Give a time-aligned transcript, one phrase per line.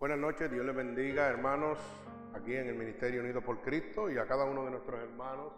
[0.00, 1.76] Buenas noches, Dios les bendiga, hermanos,
[2.32, 5.52] aquí en el Ministerio Unido por Cristo y a cada uno de nuestros hermanos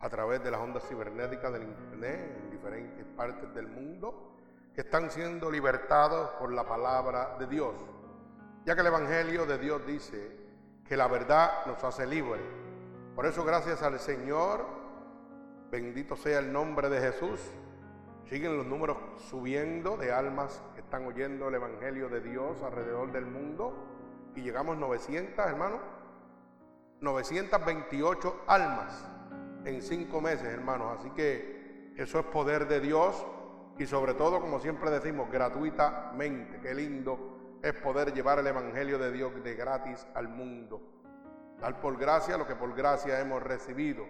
[0.00, 4.36] a través de las ondas cibernéticas del Internet en diferentes partes del mundo
[4.74, 7.74] que están siendo libertados por la palabra de Dios,
[8.66, 10.30] ya que el Evangelio de Dios dice
[10.86, 12.42] que la verdad nos hace libres.
[13.14, 14.62] Por eso, gracias al Señor,
[15.70, 17.40] bendito sea el nombre de Jesús,
[18.28, 18.96] siguen los números
[19.28, 23.86] subiendo de almas están oyendo el Evangelio de Dios alrededor del mundo
[24.34, 25.78] y llegamos 900, hermano,
[27.00, 29.04] 928 almas
[29.64, 30.98] en cinco meses, hermanos.
[30.98, 33.24] Así que eso es poder de Dios
[33.78, 36.58] y sobre todo, como siempre decimos, gratuitamente.
[36.60, 40.82] Qué lindo es poder llevar el Evangelio de Dios de gratis al mundo.
[41.60, 44.04] Dar por gracia lo que por gracia hemos recibido.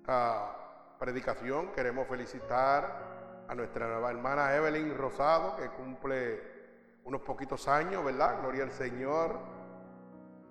[0.00, 0.65] Esta
[0.98, 6.42] predicación queremos felicitar a nuestra nueva hermana Evelyn Rosado, que cumple
[7.04, 8.40] unos poquitos años, ¿verdad?
[8.40, 9.38] Gloria al Señor.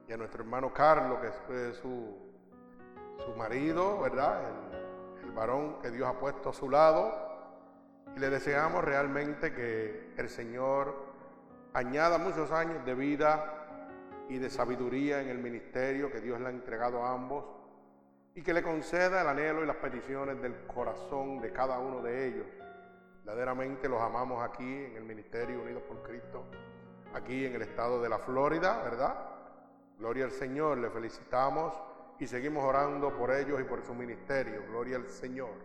[0.07, 2.15] Y a nuestro hermano Carlos, que es su,
[3.17, 4.41] su marido, ¿verdad?
[4.47, 7.11] El, el varón que Dios ha puesto a su lado.
[8.15, 10.95] Y le deseamos realmente que el Señor
[11.73, 13.51] añada muchos años de vida
[14.29, 17.43] y de sabiduría en el ministerio que Dios le ha entregado a ambos
[18.35, 22.27] y que le conceda el anhelo y las peticiones del corazón de cada uno de
[22.27, 22.45] ellos
[23.25, 26.45] Verdaderamente los amamos aquí en el Ministerio Unidos por Cristo,
[27.15, 29.15] aquí en el estado de la Florida, ¿verdad?
[29.97, 31.73] Gloria al Señor, le felicitamos
[32.19, 34.61] y seguimos orando por ellos y por su ministerio.
[34.69, 35.55] Gloria al Señor.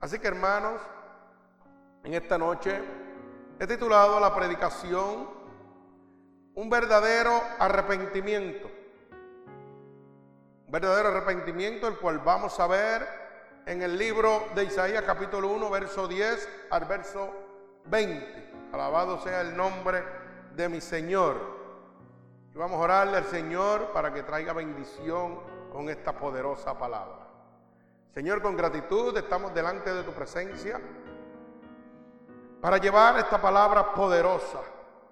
[0.00, 0.80] Así que hermanos,
[2.02, 2.80] en esta noche
[3.60, 5.28] he titulado la predicación
[6.54, 8.68] Un verdadero arrepentimiento.
[10.70, 13.04] Verdadero arrepentimiento, el cual vamos a ver
[13.66, 17.28] en el libro de Isaías capítulo 1, verso 10 al verso
[17.86, 18.52] 20.
[18.72, 20.04] Alabado sea el nombre
[20.54, 21.34] de mi Señor.
[22.54, 25.40] Y vamos a orarle al Señor para que traiga bendición
[25.72, 27.26] con esta poderosa palabra.
[28.14, 30.80] Señor, con gratitud estamos delante de tu presencia
[32.60, 34.60] para llevar esta palabra poderosa,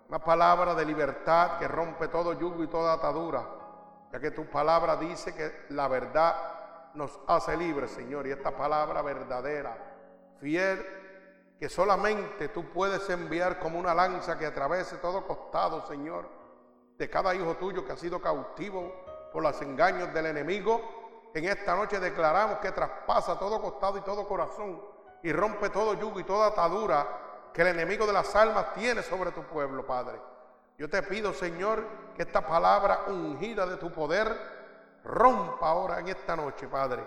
[0.08, 3.57] una palabra de libertad que rompe todo yugo y toda atadura,
[4.12, 6.34] ya que tu palabra dice que la verdad
[6.94, 8.26] nos hace libres, Señor.
[8.26, 9.76] Y esta palabra verdadera,
[10.40, 10.84] fiel,
[11.58, 16.28] que solamente tú puedes enviar como una lanza que atravese todo costado, Señor,
[16.96, 18.92] de cada hijo tuyo que ha sido cautivo
[19.32, 21.30] por los engaños del enemigo.
[21.34, 24.80] En esta noche declaramos que traspasa todo costado y todo corazón
[25.22, 29.32] y rompe todo yugo y toda atadura que el enemigo de las almas tiene sobre
[29.32, 30.20] tu pueblo, Padre.
[30.78, 31.84] Yo te pido, Señor,
[32.14, 34.58] que esta palabra ungida de tu poder
[35.08, 37.02] Rompa ahora en esta noche, Padre,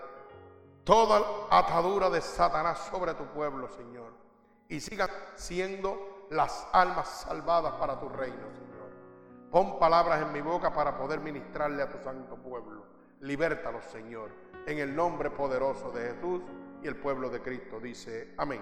[0.84, 4.12] toda atadura de Satanás sobre tu pueblo, Señor.
[4.68, 8.90] Y siga siendo las almas salvadas para tu reino, Señor.
[9.52, 12.88] Pon palabras en mi boca para poder ministrarle a tu santo pueblo.
[13.20, 14.32] Libértalos, Señor,
[14.66, 16.42] en el nombre poderoso de Jesús
[16.82, 17.80] y el pueblo de Cristo.
[17.80, 18.62] Dice, amén.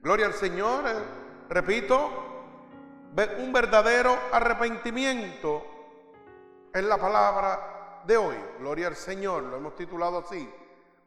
[0.00, 0.86] Gloria al Señor.
[0.86, 1.04] Eh,
[1.50, 2.33] repito,
[3.38, 5.62] un verdadero arrepentimiento
[6.72, 10.50] es la palabra de hoy, Gloria al Señor, lo hemos titulado así,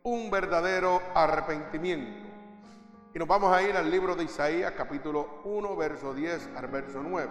[0.03, 2.25] un verdadero arrepentimiento.
[3.13, 7.03] Y nos vamos a ir al libro de Isaías, capítulo 1, verso 10 al verso
[7.03, 7.29] 9.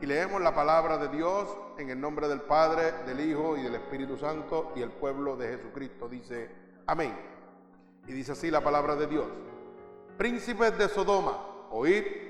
[0.00, 3.76] Y leemos la palabra de Dios en el nombre del Padre, del Hijo y del
[3.76, 6.08] Espíritu Santo y el pueblo de Jesucristo.
[6.08, 6.50] Dice,
[6.86, 7.16] amén.
[8.06, 9.26] Y dice así la palabra de Dios.
[10.16, 11.38] Príncipes de Sodoma,
[11.70, 12.27] oíd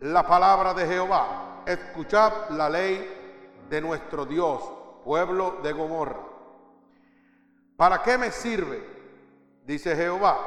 [0.00, 4.62] la palabra de Jehová, escuchad la ley de nuestro Dios
[5.04, 6.20] pueblo de Gomorra.
[7.76, 8.82] ¿Para qué me sirve?
[9.64, 10.38] Dice Jehová,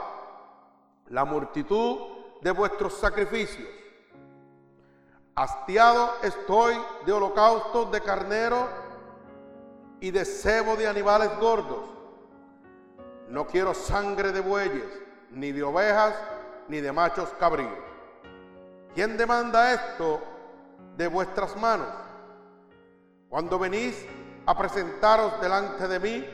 [1.10, 1.98] la multitud
[2.42, 3.68] de vuestros sacrificios.
[5.36, 6.76] Hastiado estoy
[7.06, 8.68] de holocaustos de carnero
[10.00, 11.90] y de cebo de animales gordos.
[13.30, 14.86] No quiero sangre de bueyes,
[15.32, 16.16] ni de ovejas,
[16.68, 17.87] ni de machos cabríos.
[18.98, 20.20] ¿Quién demanda esto
[20.98, 21.88] de vuestras manos?
[23.30, 23.96] Cuando venís
[24.48, 26.26] a presentaros delante de mí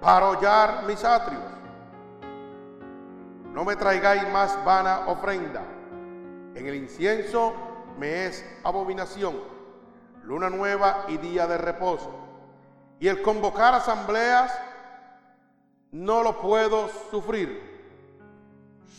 [0.00, 1.42] para hollar mis atrios.
[3.52, 5.62] No me traigáis más vana ofrenda.
[6.54, 7.52] En el incienso
[7.98, 9.34] me es abominación,
[10.22, 12.14] luna nueva y día de reposo.
[13.00, 14.56] Y el convocar asambleas
[15.90, 17.73] no lo puedo sufrir.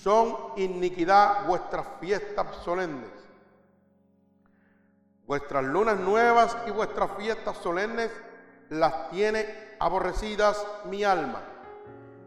[0.06, 3.10] Son iniquidad vuestras fiestas solemnes.
[5.25, 8.12] Vuestras lunas nuevas y vuestras fiestas solemnes
[8.69, 9.48] las tiene
[9.80, 11.42] aborrecidas mi alma.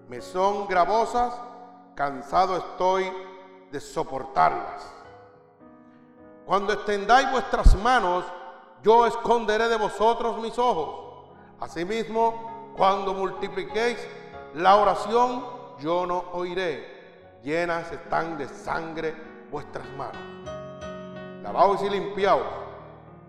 [0.08, 1.32] Me son gravosas,
[1.94, 3.12] cansado estoy
[3.70, 4.84] de soportarlas.
[6.46, 8.24] Cuando extendáis vuestras manos
[8.82, 11.30] yo esconderé de vosotros mis ojos.
[11.60, 14.04] Asimismo, cuando multipliquéis
[14.54, 15.44] la oración,
[15.78, 16.97] yo no oiré.
[17.42, 19.14] Llenas están de sangre
[19.50, 20.16] vuestras manos.
[21.42, 22.42] Lavaos y limpiaos.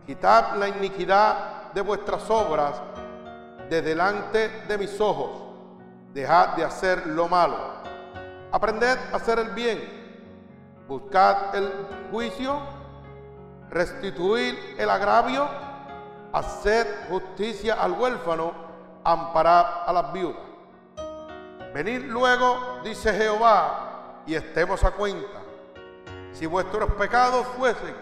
[0.05, 2.81] Quitad la iniquidad de vuestras obras
[3.69, 5.29] de delante de mis ojos.
[6.13, 7.55] Dejad de hacer lo malo.
[8.51, 9.79] Aprended a hacer el bien.
[10.87, 11.71] Buscad el
[12.11, 12.59] juicio.
[13.69, 15.47] Restituir el agravio.
[16.33, 18.53] Haced justicia al huérfano.
[19.03, 20.49] Amparad a las viudas.
[21.73, 23.88] Venid luego, dice Jehová,
[24.25, 25.41] y estemos a cuenta.
[26.33, 27.95] Si vuestros pecados fuesen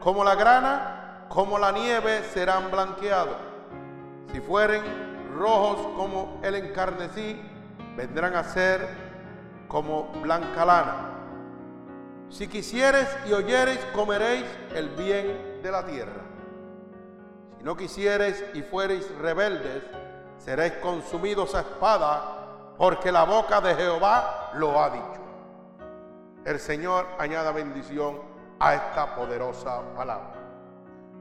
[0.00, 3.36] como la grana, como la nieve, serán blanqueados.
[4.32, 4.82] Si fueren
[5.36, 7.40] rojos como el encarnecí,
[7.96, 8.86] vendrán a ser
[9.68, 11.12] como blanca lana.
[12.28, 14.44] Si quisiereis y oyereis, comeréis
[14.74, 16.22] el bien de la tierra.
[17.56, 19.82] Si no quisiereis y fuereis rebeldes,
[20.38, 22.35] seréis consumidos a espada,
[22.76, 25.20] porque la boca de Jehová lo ha dicho.
[26.44, 28.20] El Señor añada bendición
[28.60, 30.34] a esta poderosa palabra.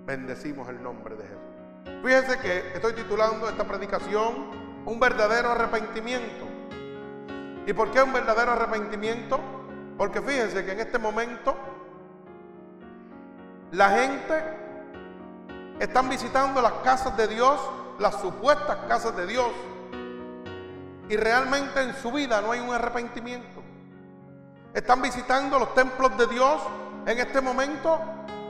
[0.06, 2.02] Bendecimos el nombre de Jesús.
[2.04, 6.46] Fíjense que estoy titulando esta predicación Un verdadero arrepentimiento.
[7.66, 9.40] ¿Y por qué un verdadero arrepentimiento?
[9.98, 11.56] Porque fíjense que en este momento
[13.72, 14.44] la gente
[15.80, 17.60] están visitando las casas de Dios,
[17.98, 19.48] las supuestas casas de Dios,
[21.10, 23.62] y realmente en su vida no hay un arrepentimiento.
[24.74, 26.62] Están visitando los templos de Dios
[27.06, 28.00] en este momento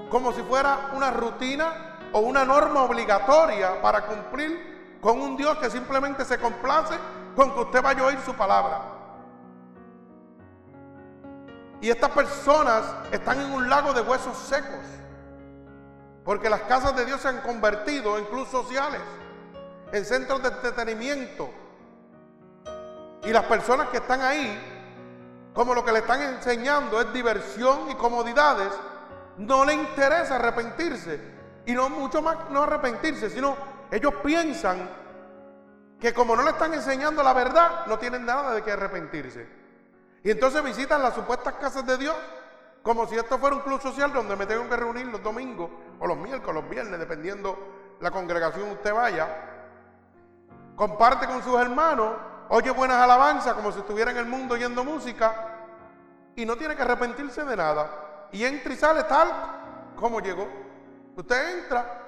[0.10, 5.70] como si fuera una rutina o una norma obligatoria para cumplir con un Dios que
[5.70, 6.96] simplemente se complace
[7.36, 8.82] con que usted vaya a oír su palabra.
[11.82, 14.86] Y estas personas están en un lago de huesos secos,
[16.24, 19.02] porque las casas de Dios se han convertido en clubes sociales,
[19.92, 21.50] en centros de entretenimiento.
[23.26, 27.96] Y las personas que están ahí, como lo que le están enseñando es diversión y
[27.96, 28.72] comodidades,
[29.38, 31.20] no le interesa arrepentirse
[31.66, 33.56] y no mucho más no arrepentirse, sino
[33.92, 34.90] ellos piensan
[36.00, 39.48] que como no le están enseñando la verdad, no tienen nada de qué arrepentirse.
[40.24, 42.16] Y entonces visitan las supuestas casas de Dios
[42.86, 46.06] como si esto fuera un club social donde me tengo que reunir los domingos o
[46.06, 47.58] los miércoles, los viernes, dependiendo
[48.00, 49.28] la congregación usted vaya.
[50.76, 52.12] Comparte con sus hermanos,
[52.50, 55.56] oye buenas alabanzas como si estuviera en el mundo oyendo música
[56.36, 58.28] y no tiene que arrepentirse de nada.
[58.32, 59.30] Y entra y sale tal
[59.96, 60.48] como llegó.
[61.16, 62.02] Usted entra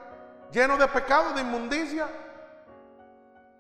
[0.51, 2.07] lleno de pecado, de inmundicia,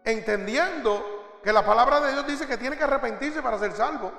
[0.03, 4.11] entendiendo que la palabra de Dios dice que tiene que arrepentirse para ser salvo.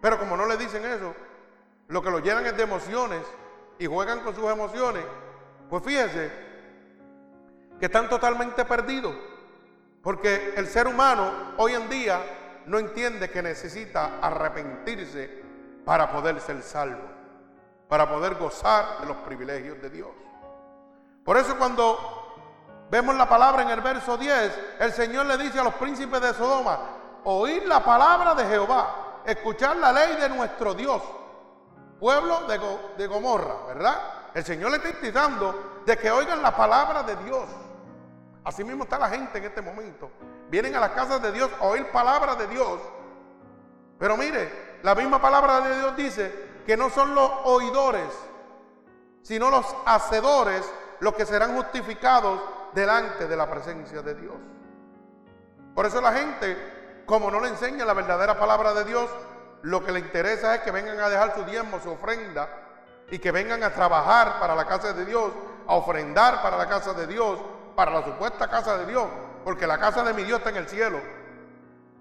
[0.00, 1.14] Pero como no le dicen eso,
[1.88, 3.22] lo que lo llenan es de emociones
[3.78, 5.04] y juegan con sus emociones,
[5.68, 6.30] pues fíjese
[7.78, 9.14] que están totalmente perdidos.
[10.02, 12.20] Porque el ser humano hoy en día
[12.66, 15.42] no entiende que necesita arrepentirse
[15.84, 17.02] para poder ser salvo,
[17.88, 20.08] para poder gozar de los privilegios de Dios.
[21.24, 25.64] Por eso cuando vemos la palabra en el verso 10, el Señor le dice a
[25.64, 26.78] los príncipes de Sodoma,
[27.24, 31.02] oír la palabra de Jehová, escuchar la ley de nuestro Dios,
[31.98, 32.46] pueblo
[32.96, 34.00] de, Gomorra, ¿verdad?
[34.34, 37.44] El Señor le está invitando de que oigan la palabra de Dios.
[38.44, 40.10] Así mismo está la gente en este momento.
[40.48, 42.80] Vienen a las casas de Dios a oír palabra de Dios.
[43.98, 48.08] Pero mire, la misma palabra de Dios dice que no son los oidores,
[49.22, 50.70] sino los hacedores
[51.00, 52.40] los que serán justificados
[52.72, 54.36] delante de la presencia de Dios.
[55.74, 59.10] Por eso la gente, como no le enseña la verdadera palabra de Dios,
[59.62, 62.48] lo que le interesa es que vengan a dejar su diezmo, su ofrenda,
[63.10, 65.32] y que vengan a trabajar para la casa de Dios,
[65.66, 67.38] a ofrendar para la casa de Dios,
[67.80, 69.06] para la supuesta casa de Dios,
[69.42, 71.00] porque la casa de mi Dios está en el cielo.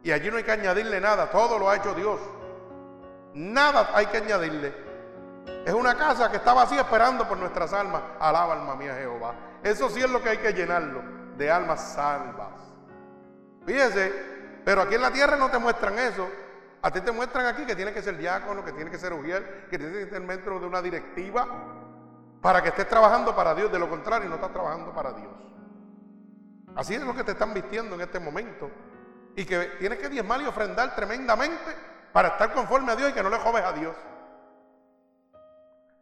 [0.03, 2.19] Y allí no hay que añadirle nada, todo lo ha hecho Dios.
[3.33, 4.75] Nada hay que añadirle.
[5.65, 8.01] Es una casa que está vacía esperando por nuestras almas.
[8.19, 9.35] Alaba alma mía Jehová.
[9.63, 11.01] Eso sí es lo que hay que llenarlo
[11.37, 12.59] de almas salvas.
[13.65, 14.11] Fíjese,
[14.65, 16.27] pero aquí en la tierra no te muestran eso.
[16.81, 19.69] A ti te muestran aquí que tiene que ser diácono, que tiene que ser ujier,
[19.69, 21.47] que tiene que ser dentro de una directiva
[22.41, 23.71] para que estés trabajando para Dios.
[23.71, 25.48] De lo contrario, no estás trabajando para Dios.
[26.75, 28.69] Así es lo que te están vistiendo en este momento.
[29.35, 31.75] Y que tienes que diezmar y ofrendar tremendamente
[32.11, 33.95] para estar conforme a Dios y que no le joves a Dios.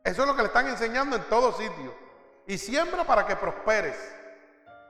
[0.04, 1.94] Eso es lo que le están enseñando en todo sitio.
[2.46, 3.96] Y siembra para que prosperes.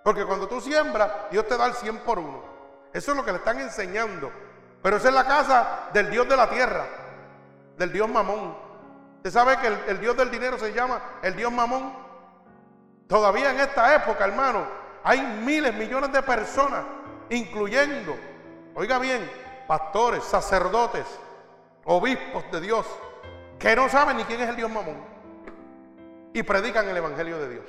[0.03, 2.43] Porque cuando tú siembras, Dios te da el 100 por uno.
[2.93, 4.31] Eso es lo que le están enseñando.
[4.81, 6.86] Pero esa es la casa del Dios de la tierra,
[7.77, 8.55] del Dios mamón.
[9.17, 11.93] Usted sabe que el, Dios del dinero se llama el Dios mamón.
[13.07, 14.65] Todavía en esta época, hermano,
[15.04, 16.86] hay miles, millones de personas,
[17.30, 18.16] incluyendo,
[18.75, 19.30] oiga bien,
[19.68, 21.06] pastores, sacerdotes,
[21.86, 22.86] obispos de Dios,
[23.60, 25.18] que no saben ni quién es el Dios mamón
[26.34, 27.66] y predican el Evangelio de Dios.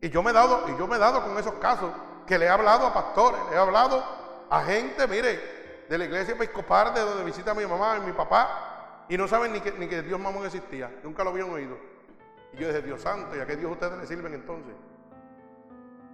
[0.00, 1.90] Y yo me he dado, y yo me he dado con esos casos
[2.26, 4.02] que le he hablado a pastores, le he hablado
[4.48, 9.06] a gente, mire, de la iglesia episcopal de donde visita mi mamá y mi papá,
[9.08, 11.76] y no saben ni que, ni que Dios mamón existía, nunca lo habían oído.
[12.52, 14.74] Y yo dije, Dios santo, ¿y a qué Dios ustedes le sirven entonces?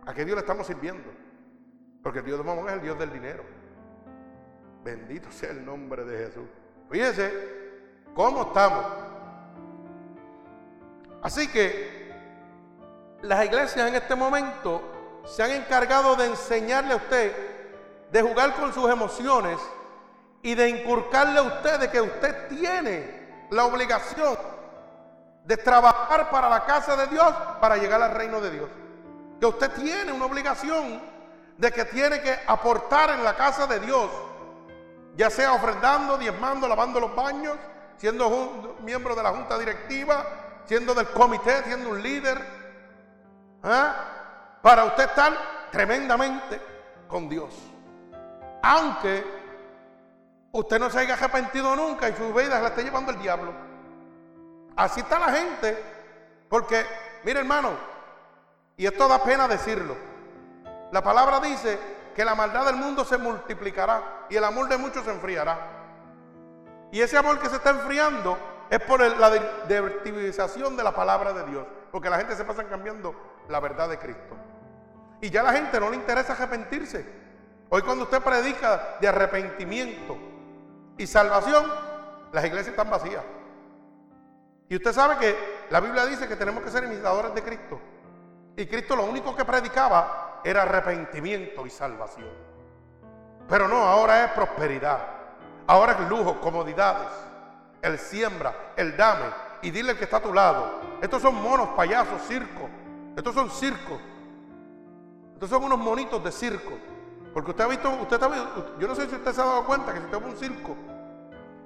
[0.07, 1.11] ¿A qué Dios le estamos sirviendo?
[2.03, 3.45] Porque el Dios de mamón es el Dios del dinero.
[4.85, 6.49] Bendito sea el nombre de Jesús.
[6.89, 7.33] Fíjense
[8.15, 8.87] cómo estamos.
[11.23, 12.15] Así que
[13.23, 17.33] las iglesias en este momento se han encargado de enseñarle a usted,
[18.13, 19.59] de jugar con sus emociones
[20.41, 24.39] y de inculcarle a usted de que usted tiene la obligación
[25.45, 28.69] de trabajar para la casa de Dios para llegar al reino de Dios.
[29.41, 31.01] Que usted tiene una obligación
[31.57, 34.11] de que tiene que aportar en la casa de Dios
[35.17, 37.57] ya sea ofrendando, diezmando, lavando los baños,
[37.97, 40.25] siendo miembro de la junta directiva,
[40.67, 42.39] siendo del comité, siendo un líder,
[43.63, 43.95] ¿ah?
[44.61, 45.33] para usted estar
[45.71, 46.61] tremendamente
[47.09, 47.55] con Dios.
[48.63, 49.25] Aunque
[50.53, 53.55] usted no se haya arrepentido nunca y su vida la esté llevando el diablo.
[54.77, 55.83] Así está la gente,
[56.51, 56.85] porque,
[57.25, 57.71] mire hermano,
[58.77, 59.97] y esto da pena decirlo,
[60.93, 61.79] la palabra dice
[62.15, 65.59] que la maldad del mundo se multiplicará y el amor de muchos se enfriará.
[66.93, 68.39] Y ese amor que se está enfriando
[68.71, 69.31] es por la
[69.69, 73.15] derivativización de la palabra de Dios, porque la gente se pasa cambiando
[73.49, 74.37] la verdad de Cristo.
[75.21, 77.05] Y ya a la gente no le interesa arrepentirse.
[77.69, 80.17] Hoy cuando usted predica de arrepentimiento
[80.97, 81.67] y salvación,
[82.33, 83.23] las iglesias están vacías.
[84.69, 85.37] Y usted sabe que
[85.71, 87.81] la Biblia dice que tenemos que ser imitadores de Cristo.
[88.57, 92.31] Y Cristo lo único que predicaba era arrepentimiento y salvación.
[93.49, 94.99] Pero no, ahora es prosperidad.
[95.67, 97.09] Ahora es lujo, comodidades.
[97.83, 99.27] El siembra, el dame.
[99.63, 100.81] Y dile al que está a tu lado.
[101.03, 102.69] Estos son monos, payasos, circo.
[103.15, 104.01] Estos son circos.
[105.35, 106.73] Estos son unos monitos de circo.
[107.35, 108.31] Porque usted ha visto, usted está,
[108.79, 110.37] yo no sé si usted se ha dado cuenta que si usted va a un
[110.39, 110.75] circo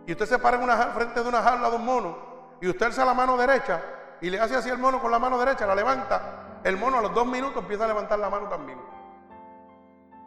[0.05, 2.19] y usted se para en una, frente de una jaula de un mono
[2.61, 3.81] y usted alza la mano derecha
[4.21, 7.03] y le hace así el mono con la mano derecha, la levanta el mono a
[7.03, 8.81] los dos minutos empieza a levantar la mano también.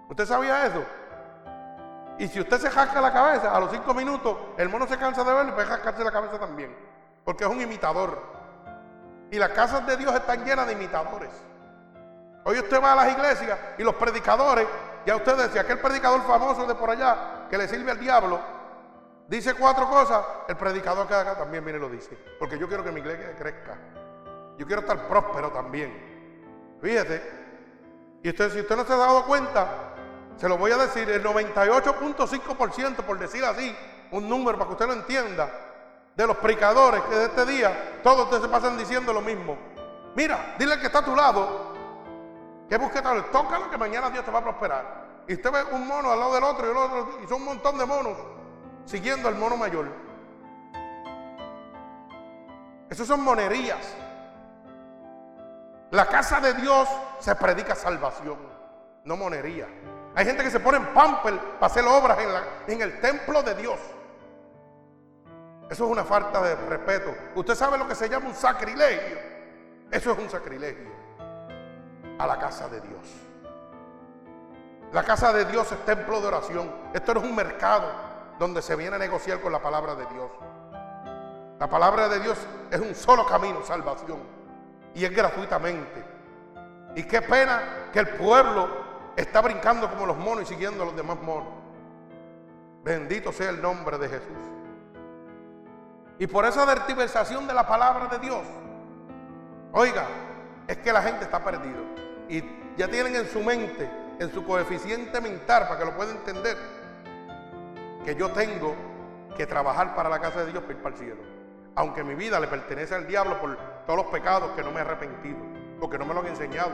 [0.09, 0.83] ¿Usted sabía eso?
[2.17, 5.23] Y si usted se jasca la cabeza, a los cinco minutos el mono se cansa
[5.23, 6.75] de verlo y puede jascarse la cabeza también.
[7.23, 8.21] Porque es un imitador.
[9.31, 11.31] Y las casas de Dios están llenas de imitadores.
[12.43, 14.67] Hoy usted va a las iglesias y los predicadores,
[15.05, 18.39] ya usted decía, aquel predicador famoso de por allá que le sirve al diablo,
[19.27, 22.17] dice cuatro cosas, el predicador que acá también viene lo dice.
[22.37, 23.77] Porque yo quiero que mi iglesia crezca.
[24.57, 26.12] Yo quiero estar próspero también.
[26.83, 27.23] Fíjate.
[28.21, 29.93] Y usted, si usted no se ha dado cuenta,
[30.35, 33.73] se lo voy a decir, el 98.5%, por decir así,
[34.11, 35.49] un número para que usted lo entienda,
[36.13, 39.57] de los predicadores que de este día, todos ustedes se pasan diciendo lo mismo.
[40.13, 41.73] Mira, dile que está a tu lado,
[42.69, 45.23] que busque tal, tócalo que mañana Dios te va a prosperar.
[45.27, 47.45] Y usted ve un mono al lado del otro y el otro, y son un
[47.45, 48.17] montón de monos
[48.85, 49.87] siguiendo al mono mayor.
[52.89, 54.02] Esos son monerías.
[55.93, 58.39] La casa de Dios se predica salvación,
[59.03, 59.67] no monería.
[60.15, 63.53] Hay gente que se pone en pamper para hacer obras en, en el templo de
[63.53, 63.79] Dios.
[65.69, 67.13] Eso es una falta de respeto.
[67.35, 69.19] Usted sabe lo que se llama un sacrilegio.
[69.91, 70.89] Eso es un sacrilegio
[72.17, 73.07] a la casa de Dios.
[74.93, 76.71] La casa de Dios es templo de oración.
[76.91, 77.85] Esto no es un mercado
[78.39, 80.31] donde se viene a negociar con la palabra de Dios.
[81.59, 82.39] La palabra de Dios
[82.71, 84.42] es un solo camino, salvación
[84.93, 86.03] y es gratuitamente.
[86.95, 88.69] Y qué pena que el pueblo
[89.15, 91.53] está brincando como los monos y siguiendo a los demás monos.
[92.83, 94.37] Bendito sea el nombre de Jesús.
[96.19, 98.43] Y por esa vertiversación de la palabra de Dios,
[99.71, 100.05] oiga,
[100.67, 101.79] es que la gente está perdida.
[102.29, 102.43] Y
[102.77, 106.57] ya tienen en su mente, en su coeficiente mental, para que lo puedan entender,
[108.05, 108.75] que yo tengo
[109.35, 111.42] que trabajar para la casa de Dios para ir para el cielo
[111.75, 114.81] aunque mi vida le pertenece al diablo por todos los pecados que no me he
[114.81, 115.39] arrepentido,
[115.79, 116.71] porque no me lo han enseñado,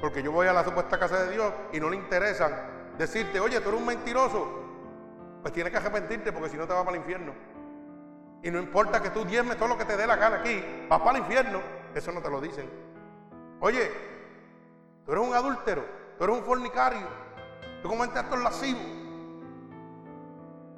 [0.00, 2.52] porque yo voy a la supuesta casa de Dios y no le interesan
[2.96, 4.48] decirte, oye, tú eres un mentiroso,
[5.42, 7.32] pues tienes que arrepentirte porque si no te vas para el infierno.
[8.42, 11.00] Y no importa que tú diezmes todo lo que te dé la gana aquí, vas
[11.00, 11.60] para el infierno,
[11.94, 12.70] eso no te lo dicen.
[13.60, 13.90] Oye,
[15.04, 15.84] tú eres un adúltero,
[16.16, 17.06] tú eres un fornicario,
[17.82, 18.82] tú cometes actos lascivos,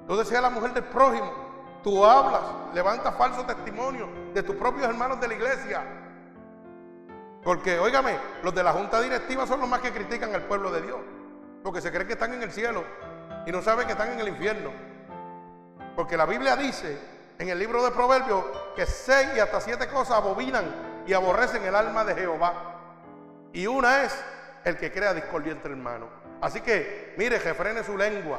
[0.07, 1.50] tú deseas la mujer del prójimo,
[1.82, 2.42] Tú hablas,
[2.75, 5.82] levantas falso testimonio de tus propios hermanos de la iglesia.
[7.42, 10.82] Porque, óigame, los de la junta directiva son los más que critican al pueblo de
[10.82, 10.99] Dios.
[11.62, 12.84] Porque se creen que están en el cielo
[13.46, 14.70] y no saben que están en el infierno.
[15.96, 16.99] Porque la Biblia dice
[17.38, 18.44] en el libro de Proverbios
[18.76, 20.64] que seis y hasta siete cosas abominan
[21.06, 22.52] y aborrecen el alma de Jehová.
[23.52, 24.22] Y una es
[24.64, 26.08] el que crea discordia entre hermanos.
[26.42, 28.38] Así que, mire, refrene su lengua.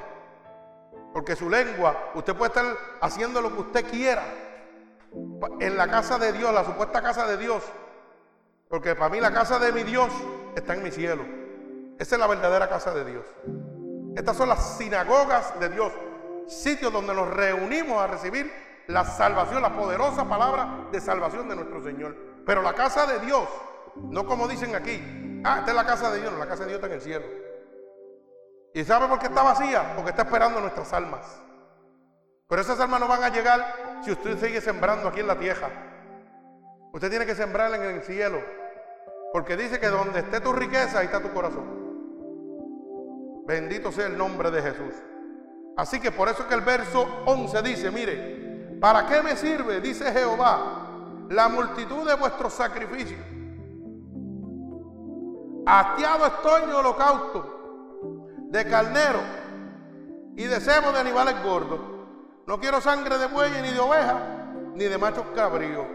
[1.14, 4.24] Porque su lengua, usted puede estar haciendo lo que usted quiera
[5.60, 7.64] en la casa de Dios, la supuesta casa de Dios.
[8.70, 10.10] Porque para mí la casa de mi Dios
[10.56, 11.24] está en mi cielo.
[12.00, 13.26] Esa es la verdadera casa de Dios.
[14.16, 15.92] Estas son las sinagogas de Dios,
[16.48, 18.52] sitios donde nos reunimos a recibir
[18.88, 22.16] la salvación, la poderosa palabra de salvación de nuestro Señor.
[22.46, 23.48] Pero la casa de Dios,
[23.96, 26.70] no como dicen aquí, ah, esta es la casa de Dios, no, la casa de
[26.70, 27.26] Dios está en el cielo.
[28.74, 29.94] ¿Y sabe por qué está vacía?
[29.96, 31.42] Porque está esperando nuestras almas.
[32.48, 35.70] Pero esas almas no van a llegar si usted sigue sembrando aquí en la tierra.
[36.94, 38.42] Usted tiene que sembrar en el cielo.
[39.32, 41.82] Porque dice que donde esté tu riqueza, ahí está tu corazón.
[43.46, 44.94] Bendito sea el nombre de Jesús.
[45.78, 50.12] Así que por eso que el verso 11 dice, mire, ¿para qué me sirve, dice
[50.12, 50.88] Jehová,
[51.30, 53.20] la multitud de vuestros sacrificios?
[55.66, 57.61] Hastiado estoy de holocausto,
[58.52, 59.20] de carnero
[60.36, 61.80] y de cebo de animales gordos.
[62.46, 64.20] No quiero sangre de buey ni de oveja,
[64.76, 65.86] ni de machos cabríos.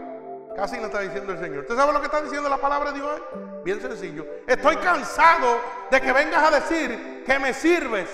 [0.55, 1.59] Casi no está diciendo el Señor.
[1.59, 3.21] ¿Usted sabe lo que está diciendo la palabra de Dios?
[3.63, 4.25] Bien sencillo.
[4.47, 5.59] Estoy cansado
[5.91, 8.09] de que vengas a decir que me sirves.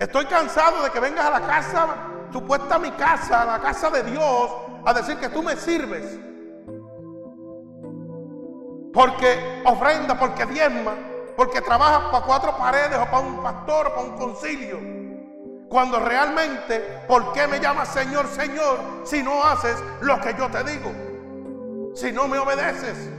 [0.00, 1.86] Estoy cansado de que vengas a la casa,
[2.32, 4.50] supuesta mi casa, a la casa de Dios,
[4.84, 6.18] a decir que tú me sirves.
[8.92, 10.94] Porque ofrenda, porque diezma,
[11.36, 14.78] porque trabajas para cuatro paredes o para un pastor o para un concilio.
[15.68, 20.64] Cuando realmente, ¿por qué me llamas Señor, Señor si no haces lo que yo te
[20.64, 20.92] digo?
[21.94, 23.10] Si no me obedeces.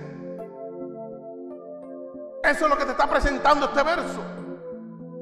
[2.44, 4.22] Eso es lo que te está presentando este verso.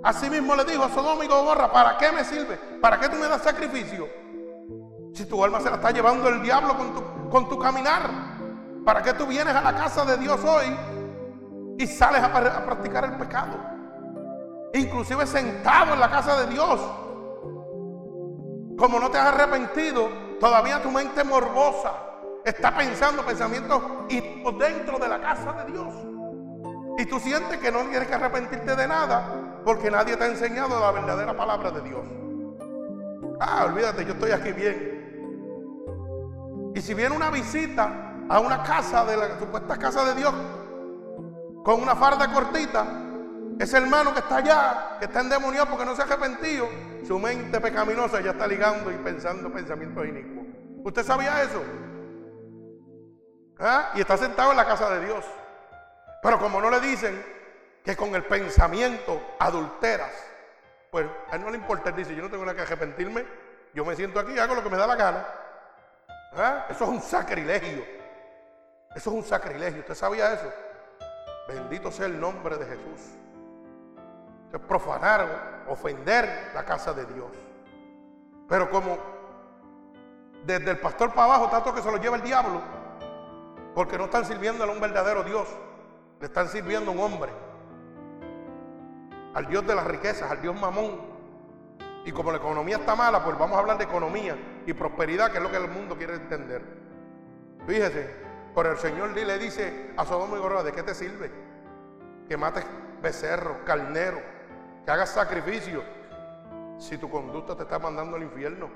[0.04, 2.58] Así mismo le dijo a Sodoma y Gomorra, ¿para qué me sirve?
[2.80, 4.08] ¿Para qué tú me das sacrificio?
[5.14, 8.02] Si tu alma se la está llevando el diablo con tu, con tu caminar,
[8.86, 10.78] ¿para qué tú vienes a la casa de Dios hoy
[11.78, 13.58] y sales a, practicar el pecado?
[14.74, 16.80] Inclusive sentado en la casa de Dios.
[18.78, 20.10] Como no te has arrepentido,
[20.40, 21.94] todavía tu mente morbosa
[22.44, 23.82] está pensando pensamientos
[24.60, 25.94] dentro de la casa de Dios.
[26.98, 30.80] Y tú sientes que no tienes que arrepentirte de nada porque nadie te ha enseñado
[30.80, 32.06] la verdadera palabra de Dios.
[33.40, 34.96] Ah, olvídate, yo estoy aquí bien.
[36.76, 40.34] Y si viene una visita a una casa de la supuesta casa de Dios
[41.66, 42.86] con una farda cortita,
[43.60, 46.70] ese hermano que está allá, que está endemoniado porque no se ha arrepentido,
[47.08, 50.46] su mente pecaminosa ya está ligando y pensando pensamientos inicuos.
[50.84, 51.64] ¿Usted sabía eso?
[53.58, 53.90] ¿Ah?
[53.96, 55.26] Y está sentado en la casa de Dios.
[56.22, 57.26] Pero como no le dicen
[57.84, 60.12] que con el pensamiento adulteras,
[60.92, 63.26] pues a él no le importa, él dice, yo no tengo nada que arrepentirme,
[63.74, 65.26] yo me siento aquí y hago lo que me da la gana.
[66.36, 66.68] ¿Ah?
[66.70, 67.84] Eso es un sacrilegio.
[68.96, 69.80] Eso es un sacrilegio.
[69.80, 70.54] ¿Usted sabía eso?
[71.48, 73.18] Bendito sea el nombre de Jesús.
[74.52, 77.32] es profanar, ofender la casa de Dios.
[78.48, 78.98] Pero como
[80.46, 82.62] desde el pastor para abajo, tanto que se lo lleva el diablo,
[83.74, 85.48] porque no están sirviéndole a un verdadero Dios.
[86.20, 87.32] Le están sirviendo a un hombre.
[89.34, 91.14] Al Dios de las riquezas, al Dios mamón.
[92.06, 95.38] Y como la economía está mala, pues vamos a hablar de economía y prosperidad, que
[95.38, 96.62] es lo que el mundo quiere entender.
[97.68, 98.25] Fíjese,
[98.56, 101.30] por el Señor le dice a Sodoma y Gomorra, ¿de qué te sirve?
[102.30, 102.66] Que mates
[103.02, 104.22] becerros, carneros,
[104.86, 105.84] que hagas sacrificio,
[106.80, 108.70] si tu conducta te está mandando al infierno.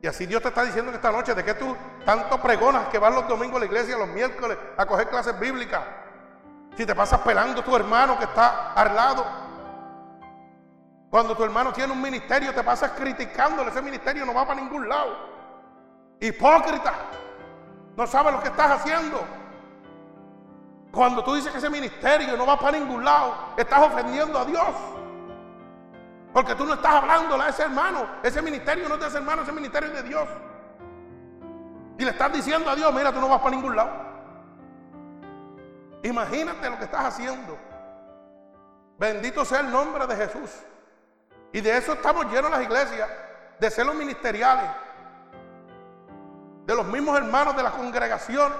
[0.00, 3.00] Y así Dios te está diciendo en esta noche, ¿de qué tú tanto pregonas que
[3.00, 5.82] vas los domingos a la iglesia, los miércoles, a coger clases bíblicas?
[6.76, 9.26] Si te pasas pelando a tu hermano que está al lado.
[11.10, 13.70] Cuando tu hermano tiene un ministerio, te pasas criticándole.
[13.70, 15.16] Ese ministerio no va para ningún lado.
[16.20, 16.94] Hipócrita.
[17.96, 19.24] No sabes lo que estás haciendo.
[20.90, 24.68] Cuando tú dices que ese ministerio no va para ningún lado, estás ofendiendo a Dios.
[26.32, 28.06] Porque tú no estás hablándole a ese hermano.
[28.22, 30.28] Ese ministerio no es de ese hermano, ese ministerio es de Dios.
[31.98, 33.90] Y le estás diciendo a Dios, mira, tú no vas para ningún lado.
[36.02, 37.56] Imagínate lo que estás haciendo.
[38.98, 40.50] Bendito sea el nombre de Jesús.
[41.52, 43.08] Y de eso estamos llenos las iglesias,
[43.58, 44.68] de celos ministeriales,
[46.64, 48.52] de los mismos hermanos de la congregación,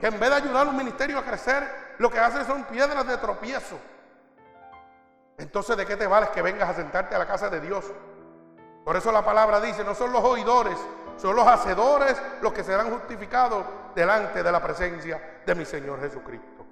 [0.00, 3.06] que en vez de ayudar a los ministerios a crecer, lo que hacen son piedras
[3.06, 3.78] de tropiezo.
[5.38, 7.84] Entonces, ¿de qué te vales que vengas a sentarte a la casa de Dios?
[8.84, 10.78] Por eso la palabra dice, no son los oidores
[11.16, 16.66] son los hacedores los que serán justificados delante de la presencia de mi Señor Jesucristo.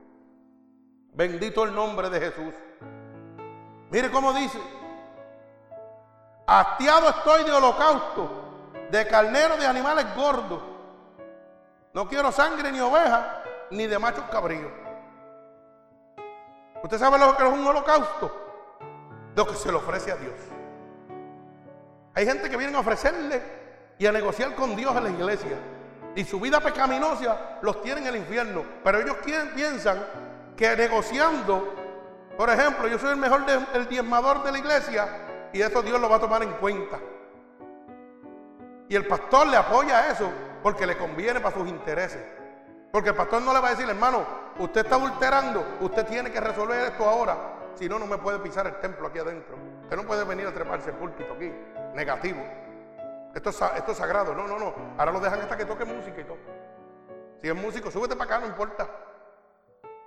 [1.13, 2.55] Bendito el nombre de Jesús.
[3.91, 4.61] Mire cómo dice,
[6.47, 10.63] hastiado estoy de holocausto, de carnero, de animales gordos.
[11.93, 14.71] No quiero sangre ni oveja, ni de machos cabríos.
[16.83, 18.79] ¿Usted sabe lo que es un holocausto?
[19.35, 20.35] Lo que se le ofrece a Dios.
[22.15, 23.43] Hay gente que viene a ofrecerle
[23.99, 25.59] y a negociar con Dios en la iglesia.
[26.15, 28.65] Y su vida pecaminosa los tiene en el infierno.
[28.85, 29.17] Pero ellos
[29.55, 30.05] piensan
[30.57, 31.75] que negociando,
[32.37, 35.09] por ejemplo, yo soy el mejor el diezmador de la iglesia
[35.53, 36.99] y eso Dios lo va a tomar en cuenta.
[38.89, 40.31] Y el pastor le apoya eso
[40.63, 42.23] porque le conviene para sus intereses.
[42.93, 44.25] Porque el pastor no le va a decir, hermano,
[44.59, 47.37] usted está adulterando, usted tiene que resolver esto ahora.
[47.75, 49.57] Si no, no me puede pisar el templo aquí adentro.
[49.83, 51.53] Usted no puede venir a treparse el púlpito aquí.
[51.95, 52.43] Negativo.
[53.35, 54.35] Esto es, esto es sagrado.
[54.35, 54.75] No, no, no.
[54.99, 56.39] Ahora lo dejan hasta que toque música y todo.
[57.41, 58.89] Si es músico, súbete para acá, no importa.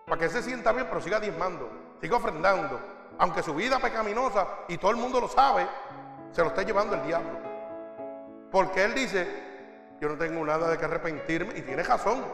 [0.05, 1.69] Para que se sienta bien, pero siga diezmando,
[2.01, 2.79] siga ofrendando.
[3.17, 5.67] Aunque su vida pecaminosa, y todo el mundo lo sabe,
[6.31, 7.39] se lo está llevando el diablo.
[8.51, 9.52] Porque él dice,
[10.03, 12.25] yo no tengo nada de que arrepentirme, y tiene razón.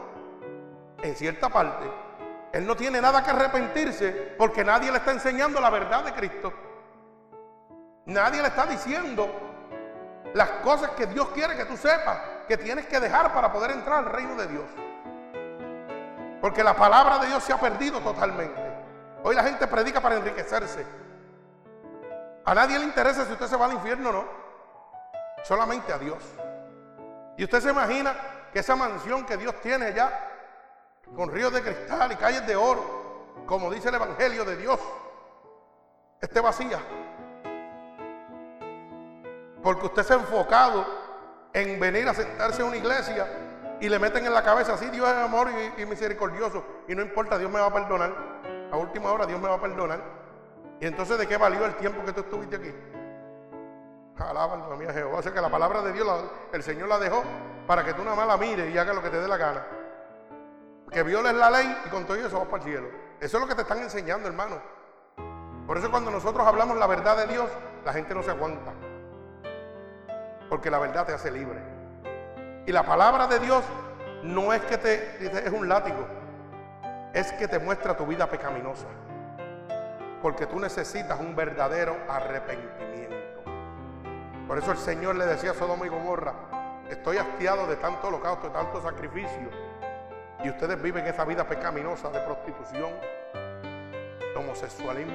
[1.04, 1.88] En cierta parte,
[2.52, 6.52] él no tiene nada que arrepentirse porque nadie le está enseñando la verdad de Cristo.
[8.06, 9.30] Nadie le está diciendo
[10.34, 13.98] las cosas que Dios quiere que tú sepas que tienes que dejar para poder entrar
[13.98, 14.68] al reino de Dios.
[16.40, 18.60] Porque la palabra de Dios se ha perdido totalmente.
[19.22, 20.84] Hoy la gente predica para enriquecerse.
[22.44, 24.24] A nadie le interesa si usted se va al infierno o no.
[25.44, 26.39] Solamente a Dios.
[27.40, 28.14] Y usted se imagina
[28.52, 30.12] que esa mansión que Dios tiene allá,
[31.16, 34.78] con ríos de cristal y calles de oro, como dice el Evangelio de Dios,
[36.20, 36.78] esté vacía.
[39.62, 40.84] Porque usted se ha enfocado
[41.54, 43.26] en venir a sentarse en una iglesia
[43.80, 45.48] y le meten en la cabeza, sí, Dios es amor
[45.78, 46.62] y, misericordioso.
[46.88, 48.12] Y no importa, Dios me va a perdonar.
[48.70, 50.02] A última hora Dios me va a perdonar.
[50.78, 52.74] Y entonces, ¿de qué valió el tiempo que tú estuviste aquí?
[54.20, 55.18] Alaba alma mía Jehová.
[55.18, 56.06] O sea que la palabra de Dios,
[56.52, 57.22] el Señor la dejó
[57.66, 59.64] para que tú nada más la mires y hagas lo que te dé la gana.
[60.90, 62.88] Que violes la ley y con todo eso vas para el cielo.
[63.20, 64.60] Eso es lo que te están enseñando, hermano.
[65.66, 67.48] Por eso cuando nosotros hablamos la verdad de Dios,
[67.84, 68.72] la gente no se aguanta.
[70.48, 71.60] Porque la verdad te hace libre.
[72.66, 73.64] Y la palabra de Dios
[74.22, 76.06] no es que te es un látigo,
[77.14, 78.86] es que te muestra tu vida pecaminosa.
[80.22, 83.19] Porque tú necesitas un verdadero arrepentimiento.
[84.50, 86.34] Por eso el Señor le decía a Sodoma y Gomorra,
[86.90, 89.48] estoy hastiado de tanto holocausto, de tanto sacrificio.
[90.42, 92.90] Y ustedes viven esa vida pecaminosa de prostitución,
[93.32, 95.14] de homosexualismo.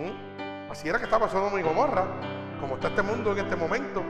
[0.00, 0.72] ¿Mm?
[0.72, 2.04] Así era que estaba Sodoma y Gomorra,
[2.60, 4.02] como está este mundo en este momento.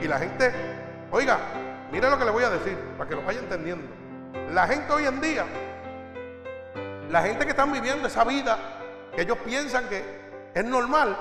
[0.00, 0.50] Y la gente
[1.10, 1.38] Oiga,
[1.92, 3.94] mire lo que le voy a decir para que lo vaya entendiendo.
[4.54, 5.44] La gente hoy en día,
[7.10, 8.56] la gente que están viviendo esa vida
[9.14, 10.02] que ellos piensan que
[10.54, 11.14] es normal,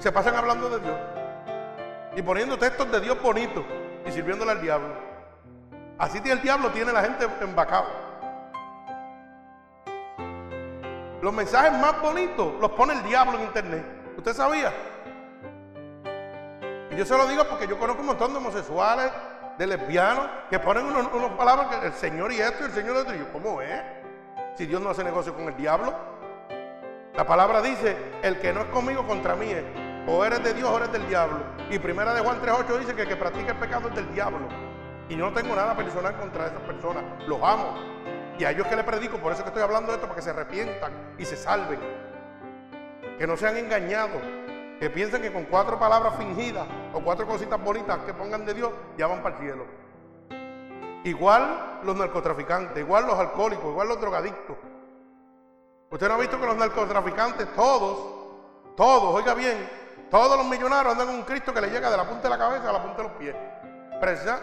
[0.00, 1.17] se pasan hablando de Dios
[2.16, 3.64] y poniendo textos de Dios bonitos
[4.06, 4.94] y sirviéndole al diablo.
[5.98, 7.86] Así el diablo, tiene la gente embacado.
[11.20, 13.84] Los mensajes más bonitos los pone el diablo en internet.
[14.16, 14.72] ¿Usted sabía?
[16.96, 19.12] yo se lo digo porque yo conozco un montón de homosexuales,
[19.56, 22.98] de lesbianos, que ponen unas palabras que el Señor y esto y el Señor y
[22.98, 23.14] esto.
[23.14, 23.80] Y yo, ¿cómo es?
[24.56, 25.94] Si Dios no hace negocio con el diablo.
[27.14, 29.64] La palabra dice, el que no es conmigo contra mí es.
[30.10, 31.40] O eres de Dios o eres del diablo.
[31.68, 34.48] Y primera de Juan 3.8 dice que el que practica el pecado es del diablo.
[35.10, 37.04] Y no tengo nada personal contra esas personas.
[37.26, 37.74] Los amo.
[38.38, 40.22] Y a ellos que les predico, por eso que estoy hablando de esto, para que
[40.22, 41.78] se arrepientan y se salven.
[43.18, 44.22] Que no sean engañados
[44.80, 48.70] que piensen que con cuatro palabras fingidas o cuatro cositas bonitas que pongan de Dios,
[48.96, 49.66] ya van para el cielo.
[51.04, 54.56] Igual los narcotraficantes, igual los alcohólicos, igual los drogadictos.
[55.90, 57.98] Usted no ha visto que los narcotraficantes, todos,
[58.76, 59.68] todos, oiga bien,
[60.10, 62.38] todos los millonarios andan con un Cristo que le llega de la punta de la
[62.38, 63.34] cabeza a la punta de los pies.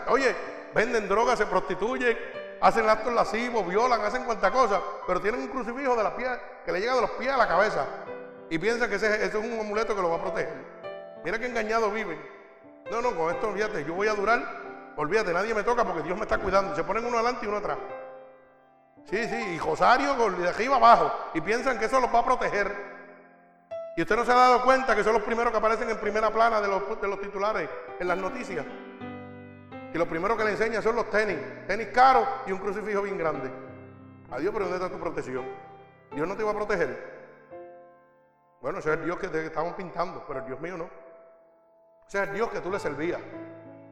[0.08, 0.36] oye,
[0.74, 2.18] venden drogas, se prostituyen,
[2.62, 6.30] hacen actos lascivos, violan, hacen cuantas cosas, pero tienen un crucifijo de la pies
[6.66, 7.86] que le llega de los pies a la cabeza
[8.50, 10.54] y piensa que ese, es un amuleto que lo va a proteger.
[11.24, 12.22] Mira que engañado viven.
[12.92, 16.16] No, no, con esto olvídate, yo voy a durar, olvídate, nadie me toca porque Dios
[16.16, 16.76] me está cuidando.
[16.76, 17.78] Se ponen uno adelante y uno atrás.
[19.10, 21.12] Sí, sí, y Josario de arriba abajo.
[21.34, 22.95] Y piensan que eso los va a proteger.
[23.96, 26.30] Y usted no se ha dado cuenta que son los primeros que aparecen en primera
[26.30, 28.66] plana de los, de los titulares en las noticias.
[29.94, 31.38] Y lo primero que le enseñan son los tenis.
[31.66, 33.50] Tenis caros y un crucifijo bien grande.
[34.32, 35.46] Adiós, pero ¿dónde está tu protección?
[36.12, 37.16] Dios no te va a proteger.
[38.60, 40.90] Bueno, ese es el Dios que te estaban pintando, pero el Dios mío no.
[42.06, 43.22] Ese es el Dios que tú le servías.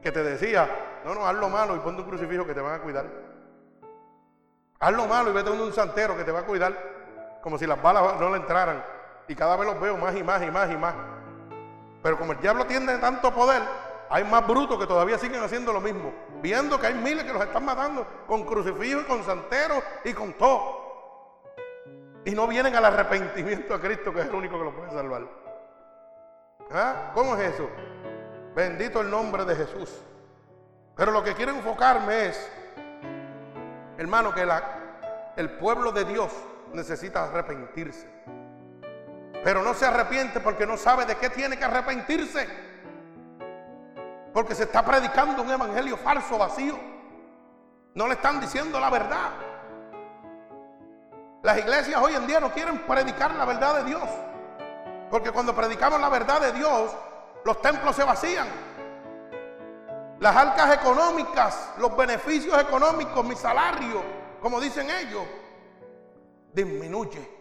[0.02, 2.74] que te decía, no, no, haz lo malo y ponte un crucifijo que te van
[2.74, 3.06] a cuidar.
[4.80, 6.76] Haz lo malo y vete donde un santero que te va a cuidar,
[7.40, 8.84] como si las balas no le entraran.
[9.28, 10.94] Y cada vez los veo más y más y más y más.
[12.02, 13.62] Pero como el diablo tiene tanto poder,
[14.10, 17.42] hay más brutos que todavía siguen haciendo lo mismo, viendo que hay miles que los
[17.42, 20.84] están matando con crucifijos y con santeros y con todo.
[22.26, 25.22] Y no vienen al arrepentimiento a Cristo, que es el único que los puede salvar.
[26.72, 27.10] ¿Ah?
[27.14, 27.68] ¿Cómo es eso?
[28.54, 30.00] Bendito el nombre de Jesús.
[30.96, 32.50] Pero lo que quiero enfocarme es,
[33.98, 34.46] hermano, que
[35.36, 36.30] el pueblo de Dios
[36.72, 38.08] necesita arrepentirse.
[39.44, 42.48] Pero no se arrepiente porque no sabe de qué tiene que arrepentirse.
[44.32, 46.78] Porque se está predicando un evangelio falso, vacío.
[47.94, 49.30] No le están diciendo la verdad.
[51.42, 54.08] Las iglesias hoy en día no quieren predicar la verdad de Dios.
[55.10, 56.96] Porque cuando predicamos la verdad de Dios,
[57.44, 58.48] los templos se vacían.
[60.20, 64.02] Las arcas económicas, los beneficios económicos, mi salario,
[64.40, 65.24] como dicen ellos,
[66.54, 67.33] disminuye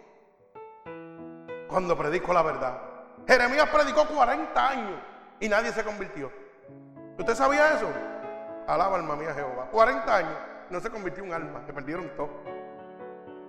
[1.74, 2.78] cuando predico la verdad.
[3.28, 5.02] Jeremías predicó 40 años
[5.40, 6.32] y nadie se convirtió.
[7.18, 7.88] ¿Usted sabía eso?
[8.68, 9.70] Alaba alma mía Jehová.
[9.72, 10.38] 40 años
[10.70, 12.30] no se convirtió un alma, que perdieron todo.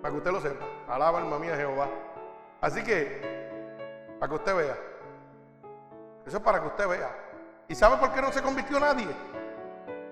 [0.01, 0.65] Para que usted lo sepa.
[0.89, 1.87] Alaba alma mía Jehová.
[2.63, 4.77] Así que para que usted vea.
[6.27, 7.11] Eso es para que usted vea.
[7.69, 9.09] ¿Y sabe por qué no se convirtió nadie?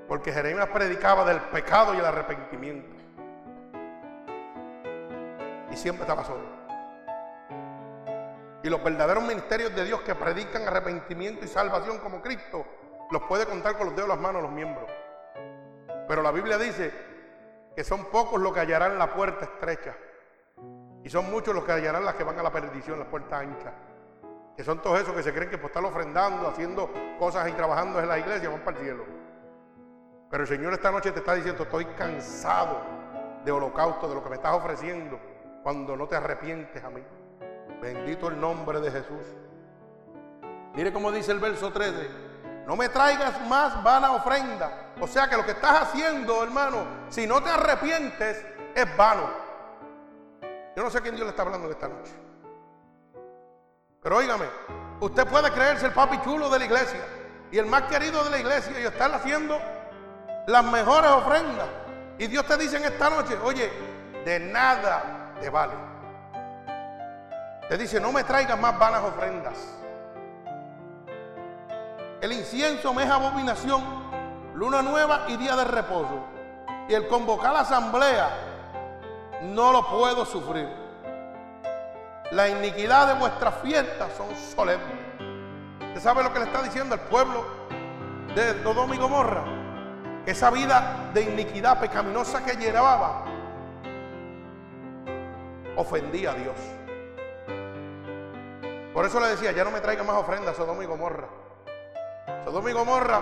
[0.06, 2.94] Porque Jeremías predicaba del pecado y el arrepentimiento.
[5.70, 6.51] Y siempre estaba solo.
[8.62, 12.64] Y los verdaderos ministerios de Dios que predican arrepentimiento y salvación como Cristo,
[13.10, 14.88] los puede contar con los dedos de las manos los miembros.
[16.08, 16.92] Pero la Biblia dice
[17.74, 19.96] que son pocos los que hallarán la puerta estrecha.
[21.04, 23.72] Y son muchos los que hallarán las que van a la perdición, la puerta ancha
[24.56, 28.00] que son todos esos que se creen que por estar ofrendando, haciendo cosas y trabajando
[28.00, 29.04] en la iglesia, van para el cielo.
[30.30, 32.80] Pero el Señor esta noche te está diciendo, estoy cansado
[33.44, 35.18] de holocausto, de lo que me estás ofreciendo,
[35.62, 37.02] cuando no te arrepientes a mí.
[37.82, 39.26] Bendito el nombre de Jesús.
[40.72, 42.08] Mire cómo dice el verso 13.
[42.64, 44.92] No me traigas más vana ofrenda.
[45.00, 49.28] O sea que lo que estás haciendo, hermano, si no te arrepientes, es vano.
[50.76, 52.12] Yo no sé a quién Dios le está hablando esta noche.
[54.00, 54.44] Pero óigame,
[55.00, 57.04] usted puede creerse el papi chulo de la iglesia
[57.50, 59.58] y el más querido de la iglesia y estar haciendo
[60.46, 61.66] las mejores ofrendas.
[62.16, 63.72] Y Dios te dice en esta noche, oye,
[64.24, 65.91] de nada te vale.
[67.72, 69.54] Te dice, no me traigas más vanas ofrendas.
[72.20, 73.82] El incienso me es abominación,
[74.54, 76.22] luna nueva y día de reposo.
[76.86, 78.28] Y el convocar la asamblea
[79.44, 80.68] no lo puedo sufrir
[82.32, 84.98] la iniquidad de vuestras fiestas son solemnes.
[85.88, 87.42] ¿Usted sabe lo que le está diciendo al pueblo
[88.34, 89.44] de Dodoma y Gomorra?
[90.26, 93.24] Esa vida de iniquidad pecaminosa que llevaba
[95.74, 96.81] ofendía a Dios.
[98.92, 101.26] Por eso le decía, ya no me traiga más ofrendas Sodoma y Gomorra.
[102.44, 103.20] Sodoma y Gomorra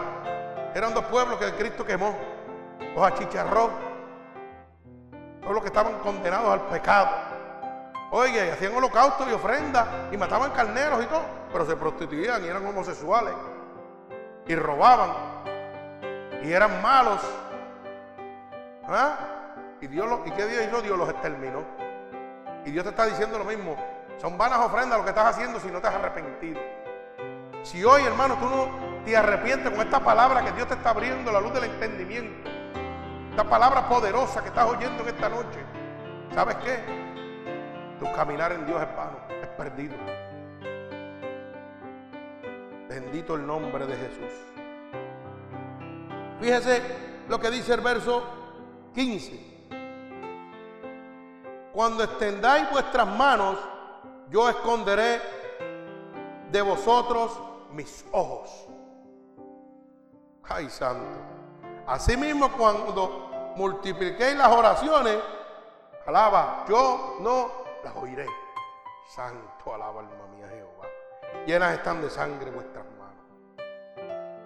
[0.75, 2.17] eran dos pueblos que Cristo quemó,
[2.95, 3.71] los achicharró,
[5.41, 7.11] pueblos que estaban condenados al pecado.
[8.13, 12.67] Oye, hacían holocaustos y ofrendas y mataban carneros y todo, pero se prostituían y eran
[12.67, 13.35] homosexuales
[14.47, 15.11] y robaban
[16.43, 17.21] y eran malos.
[18.89, 19.17] ¿Ah?
[19.81, 20.83] ¿Y, Dios ¿Y qué Dios hizo?
[20.83, 21.65] Dios los exterminó.
[22.65, 23.77] Y Dios te está diciendo lo mismo.
[24.21, 26.61] Son vanas ofrendas lo que estás haciendo si no te has arrepentido.
[27.63, 28.69] Si hoy, hermano, tú no
[29.05, 32.51] te arrepientes con esta palabra que Dios te está abriendo la luz del entendimiento,
[33.31, 35.61] esta palabra poderosa que estás oyendo en esta noche,
[36.35, 36.81] ¿sabes qué?
[37.99, 39.97] Tu caminar en Dios es vano, es perdido.
[42.89, 44.33] Bendito el nombre de Jesús.
[46.41, 46.83] Fíjese
[47.27, 48.23] lo que dice el verso
[48.95, 49.49] 15.
[51.73, 53.57] Cuando extendáis vuestras manos,
[54.31, 55.21] yo esconderé
[56.51, 57.39] de vosotros
[57.73, 58.69] mis ojos.
[60.45, 61.05] Ay, santo.
[61.87, 65.19] Asimismo, cuando multipliquéis las oraciones,
[66.07, 67.51] alaba, yo no
[67.85, 68.27] las oiré.
[69.09, 70.87] Santo alaba alma mía Jehová.
[71.47, 73.25] Llenas están de sangre vuestras manos.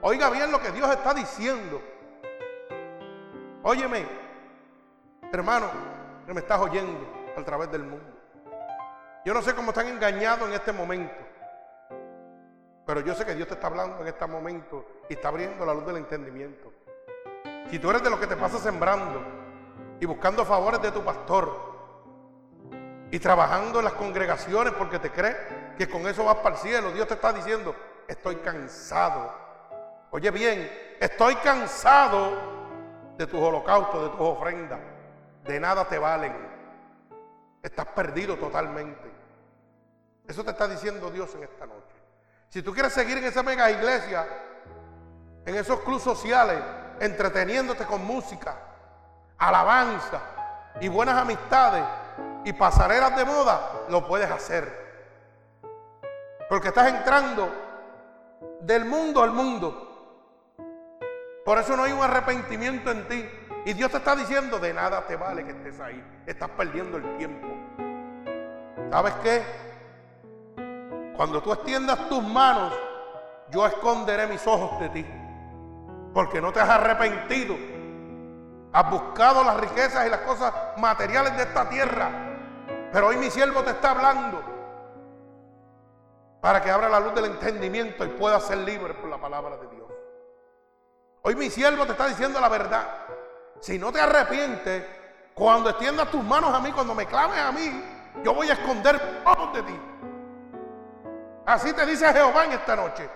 [0.03, 1.81] Oiga bien lo que Dios está diciendo.
[3.62, 4.07] Óyeme,
[5.33, 5.66] hermano,
[6.27, 8.13] que me estás oyendo a través del mundo.
[9.25, 11.15] Yo no sé cómo están engañados en este momento.
[12.87, 15.73] Pero yo sé que Dios te está hablando en este momento y está abriendo la
[15.73, 16.73] luz del entendimiento.
[17.71, 19.23] Si tú eres de los que te pasas sembrando
[19.99, 21.73] y buscando favores de tu pastor,
[23.11, 25.37] y trabajando en las congregaciones porque te crees
[25.79, 26.91] que con eso vas para el cielo.
[26.91, 27.75] Dios te está diciendo,
[28.09, 29.33] estoy cansado.
[30.11, 30.69] Oye bien,
[31.01, 32.33] Estoy cansado
[33.19, 34.81] de tus holocaustos, de tus ofrendas.
[35.43, 36.33] De nada te valen.
[37.63, 39.13] Estás perdido totalmente.
[40.27, 41.95] Eso te está diciendo Dios en esta noche.
[42.49, 44.27] Si tú quieres seguir en esa mega iglesia,
[45.45, 46.59] en esos clubes sociales,
[47.01, 48.57] entreteniéndote con música,
[49.39, 50.21] alabanza
[50.81, 51.85] y buenas amistades
[52.45, 54.85] y pasarelas de moda, lo puedes hacer.
[56.49, 57.53] Porque estás entrando
[58.61, 59.81] del mundo al mundo.
[61.45, 63.29] Por eso no hay un arrepentimiento en ti.
[63.67, 66.03] Y Dios te está diciendo, de nada te vale que estés ahí.
[66.27, 67.49] Estás perdiendo el tiempo.
[68.91, 69.43] ¿Sabes qué?
[71.16, 72.72] Cuando tú extiendas tus manos,
[73.50, 75.07] yo esconderé mis ojos de ti.
[76.12, 77.57] Porque no te has arrepentido.
[78.72, 82.11] Has buscado las riquezas y las cosas materiales de esta tierra.
[82.92, 84.42] Pero hoy mi siervo te está hablando
[86.40, 89.68] para que abra la luz del entendimiento y pueda ser libre por la palabra de
[89.68, 89.88] Dios.
[91.22, 92.87] Hoy mi siervo te está diciendo la verdad.
[93.61, 94.85] Si no te arrepientes,
[95.33, 97.83] cuando extiendas tus manos a mí, cuando me clames a mí,
[98.22, 99.81] yo voy a esconder ojos de ti.
[101.46, 103.09] Así te dice Jehová en esta noche.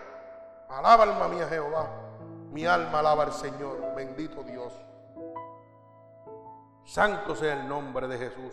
[0.69, 1.89] Alaba alma mía Jehová.
[2.51, 3.95] Mi alma alaba al Señor.
[3.95, 4.73] Bendito Dios.
[6.85, 8.53] Santo sea el nombre de Jesús.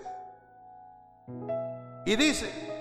[2.06, 2.76] Y dice,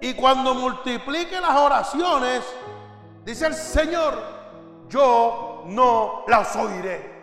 [0.00, 2.44] y cuando multiplique las oraciones,
[3.24, 4.14] dice el Señor,
[4.88, 7.14] yo no las oiré.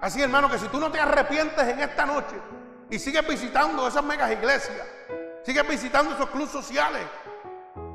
[0.00, 2.36] Así hermano, que si tú no te arrepientes en esta noche
[2.90, 4.86] y sigues visitando esas megas iglesias,
[5.42, 7.02] sigues visitando esos clubes sociales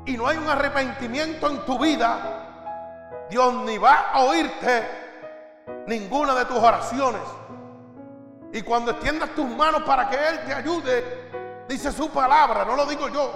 [0.06, 4.86] y no hay un arrepentimiento en tu vida, Dios ni va a oírte
[5.86, 7.22] ninguna de tus oraciones.
[8.52, 12.86] Y cuando extiendas tus manos para que Él te ayude, dice su palabra, no lo
[12.86, 13.32] digo yo,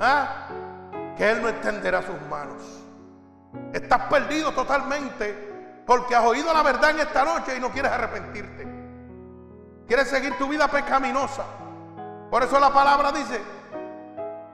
[0.00, 0.48] ¿ah?
[1.16, 2.62] que Él no extenderá sus manos.
[3.72, 8.66] Estás perdido totalmente porque has oído la verdad en esta noche y no quieres arrepentirte.
[9.86, 11.44] Quieres seguir tu vida pecaminosa.
[12.30, 13.40] Por eso la palabra dice,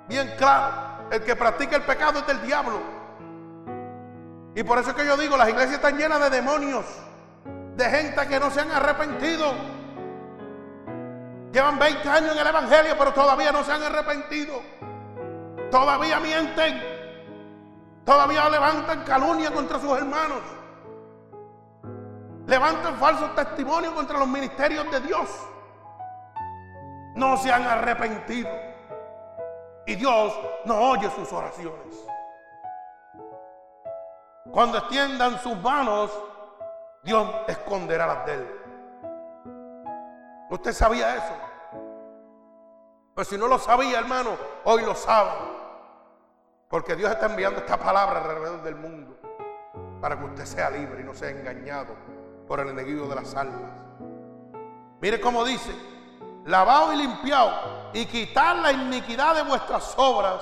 [0.09, 0.75] bien claro,
[1.11, 2.81] el que practica el pecado es del diablo.
[4.55, 6.87] Y por eso es que yo digo, las iglesias están llenas de demonios
[7.77, 9.53] de gente que no se han arrepentido.
[11.53, 14.63] Llevan 20 años en el Evangelio, pero todavía no se han arrepentido.
[15.71, 16.83] Todavía mienten.
[18.05, 20.41] Todavía levantan calumnia contra sus hermanos.
[22.47, 25.29] Levantan falsos testimonios contra los ministerios de Dios.
[27.17, 28.51] No se han arrepentido.
[29.87, 30.33] Y Dios
[30.65, 32.07] no oye sus oraciones.
[34.51, 36.11] Cuando extiendan sus manos
[37.07, 38.61] Dios esconderá las de él.
[40.51, 41.35] ¿Usted sabía eso?
[43.15, 44.31] Pues si no lo sabía, hermano,
[44.65, 45.31] hoy lo sabe.
[46.69, 49.17] Porque Dios está enviando esta palabra alrededor del mundo
[50.01, 51.95] para que usted sea libre y no sea engañado
[52.49, 53.71] por el enemigo de las almas.
[55.01, 55.71] Mire cómo dice,
[56.47, 60.41] lavado y limpiado y quitar la iniquidad de vuestras obras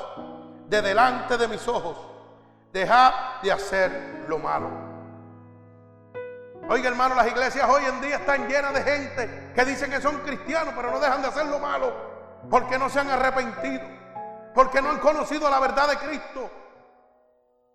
[0.67, 1.97] de delante de mis ojos.
[2.73, 3.13] Dejad
[3.43, 4.69] de hacer lo malo.
[6.69, 10.19] Oiga, hermano, las iglesias hoy en día están llenas de gente que dicen que son
[10.21, 12.15] cristianos, pero no dejan de hacer lo malo
[12.51, 13.83] porque no se han arrepentido,
[14.55, 16.51] porque no han conocido la verdad de Cristo.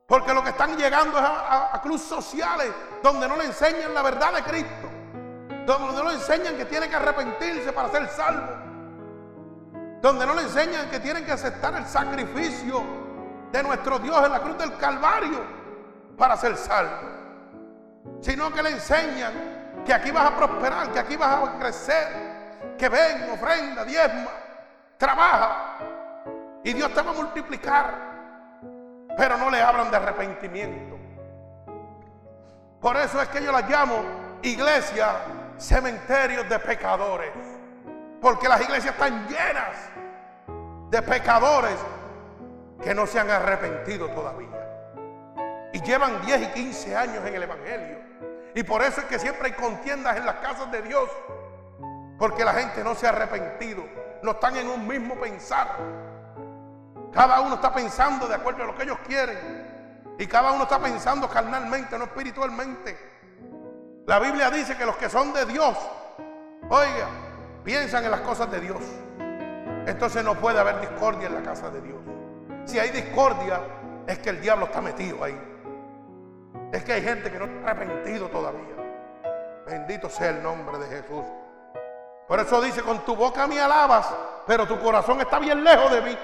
[0.08, 2.72] Porque lo que están llegando es a, clubes sociales
[3.04, 4.89] donde no le enseñan la verdad de Cristo,
[5.66, 8.54] donde no le enseñan que tiene que arrepentirse para ser salvo,
[10.02, 12.84] donde no le enseñan que tienen que aceptar el sacrificio
[13.52, 15.40] de nuestro Dios en la cruz del Calvario
[16.18, 17.20] para ser salvo
[18.22, 22.08] sino que le enseñan que aquí vas a prosperar, que aquí vas a crecer,
[22.78, 24.30] que ven, ofrenda, diezma,
[24.98, 25.78] trabaja
[26.64, 28.10] y Dios te va a multiplicar.
[29.18, 30.98] Pero no le hablan de arrepentimiento.
[32.80, 34.02] Por eso es que yo las llamo
[34.42, 35.16] iglesia,
[35.60, 37.32] cementerios de pecadores.
[38.22, 39.76] Porque las iglesias están llenas
[40.90, 41.78] de pecadores
[42.82, 44.48] que no se han arrepentido todavía.
[45.74, 48.00] Y llevan 10 y 15 años en el Evangelio.
[48.56, 51.10] Y por eso es que siempre hay contiendas en las casas de Dios.
[52.18, 53.84] Porque la gente no se ha arrepentido.
[54.24, 55.78] No están en un mismo pensar.
[57.14, 59.70] Cada uno está pensando de acuerdo a lo que ellos quieren.
[60.18, 63.19] Y cada uno está pensando carnalmente, no espiritualmente.
[64.10, 65.78] La Biblia dice que los que son de Dios,
[66.68, 67.08] oiga,
[67.64, 68.80] piensan en las cosas de Dios.
[69.86, 72.00] Entonces no puede haber discordia en la casa de Dios.
[72.66, 73.62] Si hay discordia,
[74.08, 75.40] es que el diablo está metido ahí.
[76.72, 78.76] Es que hay gente que no está arrepentido todavía.
[79.68, 81.26] Bendito sea el nombre de Jesús.
[82.28, 84.12] Por eso dice, con tu boca me alabas,
[84.48, 86.18] pero tu corazón está bien lejos de mí.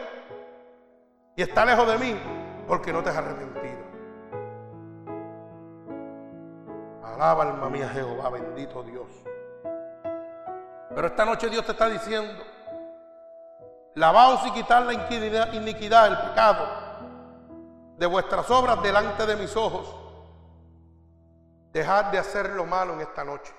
[1.36, 2.20] Y está lejos de mí
[2.68, 3.65] porque no te has arrepentido.
[7.16, 9.08] Alaba alma mía Jehová, bendito Dios.
[10.94, 12.44] Pero esta noche Dios te está diciendo,
[13.94, 16.68] lavaos y quitar la iniquidad, iniquidad, el pecado
[17.98, 19.96] de vuestras obras delante de mis ojos.
[21.72, 23.54] Dejad de hacer lo malo en esta noche.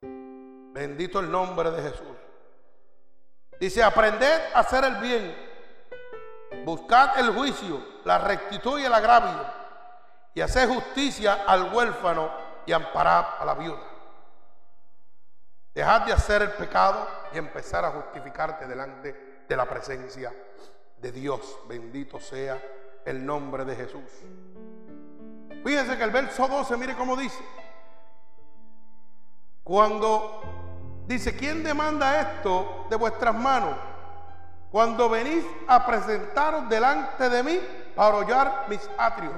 [0.00, 2.16] Bendito el nombre de Jesús.
[3.58, 5.36] Dice, aprended a hacer el bien.
[6.64, 9.44] Buscad el juicio, la rectitud y el agravio.
[10.34, 13.80] Y haced justicia al huérfano y amparad a la viuda.
[15.74, 20.32] Dejad de hacer el pecado y empezar a justificarte delante de la presencia
[20.98, 21.58] de Dios.
[21.68, 22.60] Bendito sea
[23.04, 24.02] el nombre de Jesús.
[25.64, 27.42] Fíjense que el verso 12, mire cómo dice.
[29.62, 30.42] Cuando
[31.06, 33.76] dice, ¿quién demanda esto de vuestras manos?
[34.70, 37.60] Cuando venís a presentaros delante de mí
[37.94, 39.34] para hollar mis atrios.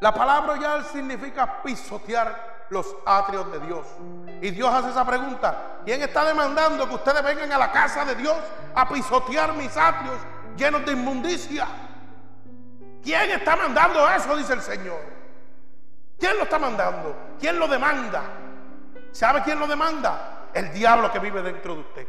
[0.00, 3.86] La palabra hollar significa pisotear los atrios de Dios.
[4.40, 5.80] Y Dios hace esa pregunta.
[5.84, 8.36] ¿Quién está demandando que ustedes vengan a la casa de Dios
[8.74, 10.18] a pisotear mis atrios
[10.56, 11.66] llenos de inmundicia?
[13.02, 14.36] ¿Quién está mandando eso?
[14.36, 15.00] Dice el Señor.
[16.18, 17.16] ¿Quién lo está mandando?
[17.38, 18.22] ¿Quién lo demanda?
[19.12, 20.48] ¿Sabe quién lo demanda?
[20.52, 22.08] El diablo que vive dentro de usted.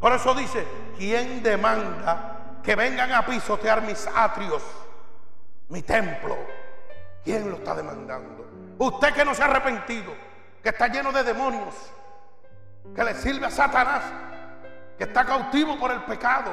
[0.00, 0.66] Por eso dice,
[0.96, 4.62] ¿quién demanda que vengan a pisotear mis atrios,
[5.68, 6.36] mi templo?
[7.24, 8.46] ¿Quién lo está demandando?
[8.78, 10.12] Usted que no se ha arrepentido,
[10.62, 11.74] que está lleno de demonios,
[12.94, 14.02] que le sirve a Satanás,
[14.98, 16.50] que está cautivo por el pecado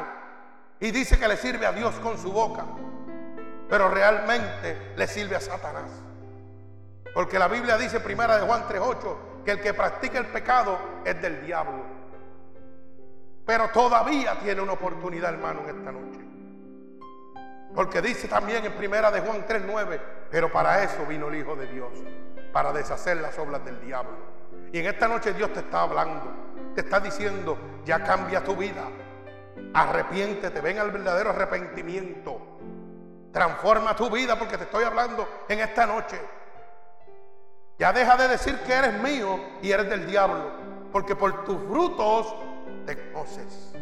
[0.79, 2.65] y dice que le sirve a Dios con su boca,
[3.69, 5.91] pero realmente le sirve a Satanás.
[7.13, 11.21] Porque la Biblia dice, primera de Juan 3:8, que el que practica el pecado es
[11.21, 11.83] del diablo.
[13.45, 16.30] Pero todavía tiene una oportunidad, hermano, en esta noche.
[17.73, 19.99] Porque dice también en primera de Juan 3:9,
[20.29, 21.91] pero para eso vino el Hijo de Dios,
[22.51, 24.17] para deshacer las obras del diablo.
[24.73, 26.31] Y en esta noche Dios te está hablando,
[26.75, 28.83] te está diciendo, ya cambia tu vida.
[29.73, 32.39] Arrepiéntete, ven al verdadero arrepentimiento.
[33.31, 36.19] Transforma tu vida porque te estoy hablando en esta noche.
[37.79, 40.51] Ya deja de decir que eres mío y eres del diablo,
[40.91, 42.35] porque por tus frutos
[42.85, 43.73] te conoces.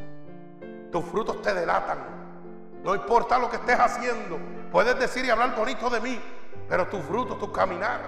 [0.91, 2.18] Tus frutos te delatan.
[2.89, 4.39] No importa lo que estés haciendo,
[4.71, 6.19] puedes decir y hablar bonito de mí,
[6.67, 8.01] pero tus frutos, tu caminar,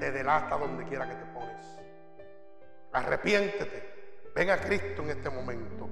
[0.00, 1.66] te delata donde quiera que te pones.
[2.94, 4.30] Arrepiéntete.
[4.34, 5.90] Ven a Cristo en este momento.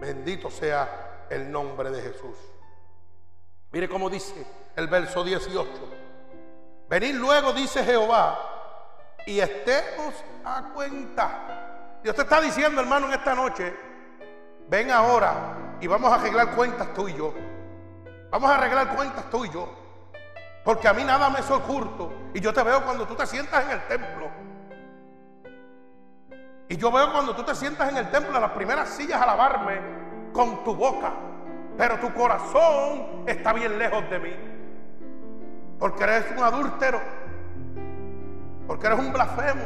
[0.00, 2.36] Bendito sea el nombre de Jesús.
[3.70, 4.44] Mire cómo dice
[4.74, 5.70] el verso 18.
[6.88, 8.40] Venid luego, dice Jehová,
[9.24, 12.00] y estemos a cuenta.
[12.02, 13.72] Dios te está diciendo, hermano, en esta noche,
[14.68, 17.32] ven ahora y vamos a arreglar cuentas tú y yo.
[18.32, 19.68] Vamos a arreglar cuentas tú y yo.
[20.64, 21.46] Porque a mí nada me es.
[22.34, 24.28] Y yo te veo cuando tú te sientas en el templo.
[26.68, 29.26] Y yo veo cuando tú te sientas en el templo, en las primeras sillas a
[29.26, 29.80] lavarme
[30.32, 31.12] con tu boca.
[31.78, 34.34] Pero tu corazón está bien lejos de mí.
[35.78, 37.00] Porque eres un adúltero
[38.66, 39.64] porque eres un blasfemo,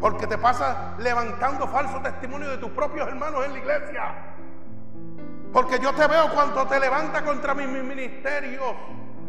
[0.00, 4.31] porque te pasas levantando falso testimonio de tus propios hermanos en la iglesia.
[5.52, 8.74] Porque yo te veo cuando te levantas contra mis, ministerios.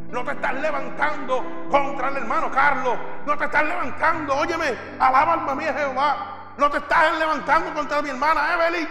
[0.10, 2.98] No te estás levantando contra el hermano Carlos.
[3.26, 6.54] No te estás levantando, óyeme, alaba alma mía Jehová.
[6.58, 8.88] No te estás levantando contra mi hermana Evelyn.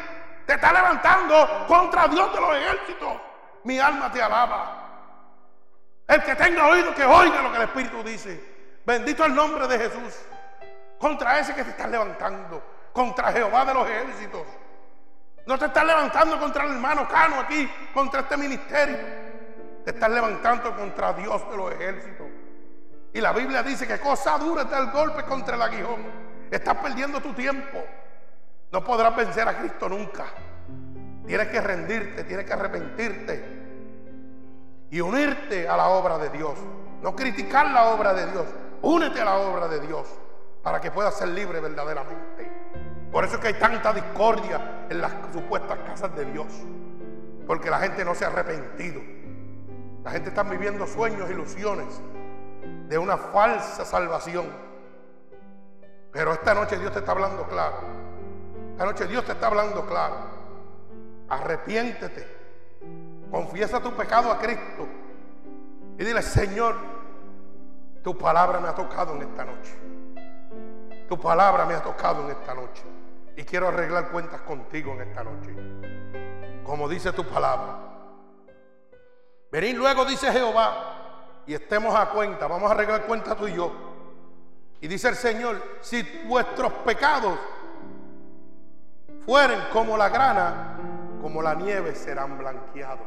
[0.46, 3.12] Te estás levantando contra Dios de los ejércitos.
[3.64, 4.78] Mi alma te alaba.
[6.08, 8.52] El que tenga oído que oiga lo que el Espíritu dice.
[8.84, 10.18] Bendito el nombre de Jesús.
[10.98, 12.62] Contra ese que te estás levantando.
[12.92, 14.42] Contra Jehová de los ejércitos.
[15.46, 18.98] No te estás levantando contra el hermano Cano aquí, contra este ministerio.
[19.84, 22.26] Te estás levantando contra Dios de los ejércitos.
[23.12, 26.04] Y la Biblia dice que cosa dura está el golpe contra el aguijón.
[26.50, 27.84] Estás perdiendo tu tiempo.
[28.70, 30.26] No podrás vencer a Cristo nunca.
[31.26, 33.62] Tienes que rendirte, tienes que arrepentirte
[34.90, 36.58] y unirte a la obra de Dios.
[37.02, 38.46] No criticar la obra de Dios,
[38.82, 40.08] Únete a la obra de Dios
[40.60, 42.51] para que puedas ser libre verdaderamente.
[43.12, 46.46] Por eso es que hay tanta discordia en las supuestas casas de Dios.
[47.46, 49.02] Porque la gente no se ha arrepentido.
[50.02, 52.00] La gente está viviendo sueños, ilusiones
[52.88, 54.46] de una falsa salvación.
[56.10, 57.76] Pero esta noche Dios te está hablando claro.
[58.72, 60.16] Esta noche Dios te está hablando claro.
[61.28, 62.26] Arrepiéntete.
[63.30, 64.88] Confiesa tu pecado a Cristo.
[65.98, 66.76] Y dile, Señor,
[68.02, 69.78] tu palabra me ha tocado en esta noche.
[71.08, 72.82] Tu palabra me ha tocado en esta noche.
[73.36, 76.62] Y quiero arreglar cuentas contigo en esta noche.
[76.64, 77.78] Como dice tu palabra.
[79.50, 83.70] Venid luego, dice Jehová, y estemos a cuenta, vamos a arreglar cuenta tú y yo.
[84.80, 87.38] Y dice el Señor, si vuestros pecados
[89.24, 90.76] fueren como la grana,
[91.20, 93.06] como la nieve serán blanqueados.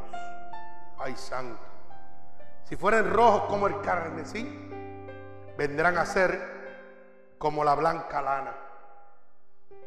[0.97, 1.59] Ay, santo.
[2.63, 4.43] Si fueren rojos como el carmesí,
[5.57, 8.64] vendrán a ser como la blanca lana.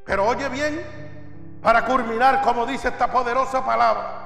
[0.08, 0.82] Pero oye bien,
[1.62, 4.24] para culminar, como dice esta poderosa palabra,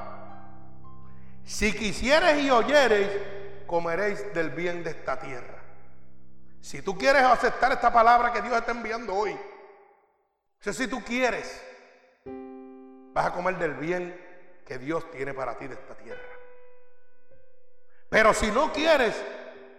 [1.44, 3.10] si quisieres y oyereis,
[3.66, 5.58] comeréis del bien de esta tierra.
[6.60, 9.36] Si tú quieres aceptar esta palabra que Dios está enviando hoy,
[10.60, 11.60] si tú quieres,
[13.12, 14.16] vas a comer del bien
[14.64, 16.22] que Dios tiene para ti de esta tierra.
[18.08, 19.20] Pero si no quieres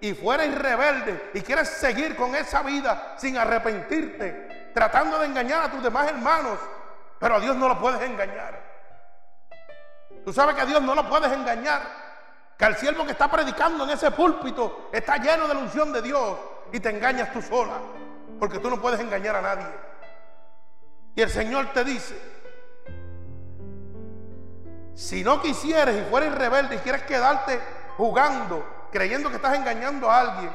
[0.02, 5.72] y fueres rebelde y quieres seguir con esa vida sin arrepentirte, tratando de engañar a
[5.72, 6.58] tus demás hermanos,
[7.20, 8.60] pero a Dios no lo puedes engañar.
[10.26, 11.82] Tú sabes que a Dios no lo puedes engañar.
[12.58, 16.02] Que al siervo que está predicando en ese púlpito está lleno de la unción de
[16.02, 16.38] Dios
[16.72, 17.80] y te engañas tú sola.
[18.40, 19.68] Porque tú no puedes engañar a nadie.
[21.16, 22.20] Y el Señor te dice,
[24.96, 27.60] si no quisieres y fueres rebelde y quieres quedarte
[27.98, 30.52] jugando, creyendo que estás engañando a alguien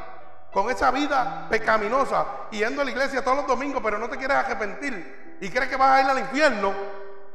[0.52, 4.36] con esa vida pecaminosa, yendo a la iglesia todos los domingos, pero no te quieres
[4.36, 6.72] arrepentir y crees que vas a ir al infierno,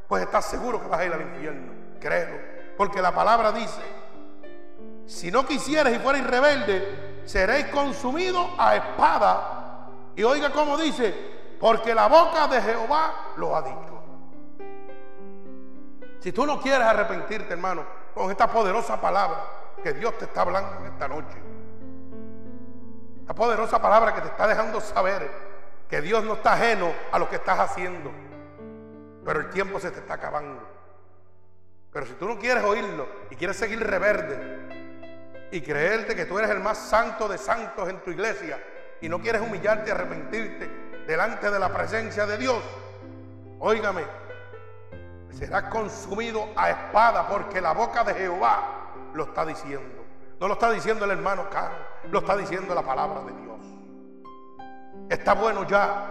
[0.08, 1.74] pues estás seguro que vas a ir al infierno.
[2.00, 2.38] Créelo.
[2.76, 3.82] Porque la palabra dice,
[5.06, 9.90] si no quisieres y fueres rebelde, seréis consumidos a espada.
[10.16, 11.14] Y oiga cómo dice,
[11.60, 13.94] porque la boca de Jehová lo ha dicho.
[16.20, 17.84] Si tú no quieres arrepentirte, hermano,
[18.14, 19.46] con esta poderosa palabra
[19.82, 21.38] que Dios te está hablando en esta noche,
[23.24, 25.32] esta poderosa palabra que te está dejando saber
[25.88, 28.12] que Dios no está ajeno a lo que estás haciendo,
[29.24, 30.62] pero el tiempo se te está acabando.
[31.94, 36.52] Pero si tú no quieres oírlo y quieres seguir reverde y creerte que tú eres
[36.52, 38.62] el más santo de santos en tu iglesia
[39.00, 40.70] y no quieres humillarte y arrepentirte
[41.08, 42.62] delante de la presencia de Dios,
[43.60, 44.04] óigame,
[45.32, 50.04] será consumido a espada porque la boca de Jehová lo está diciendo.
[50.42, 53.60] No lo está diciendo el hermano Caro, lo está diciendo la palabra de Dios.
[55.10, 56.08] Está bueno ya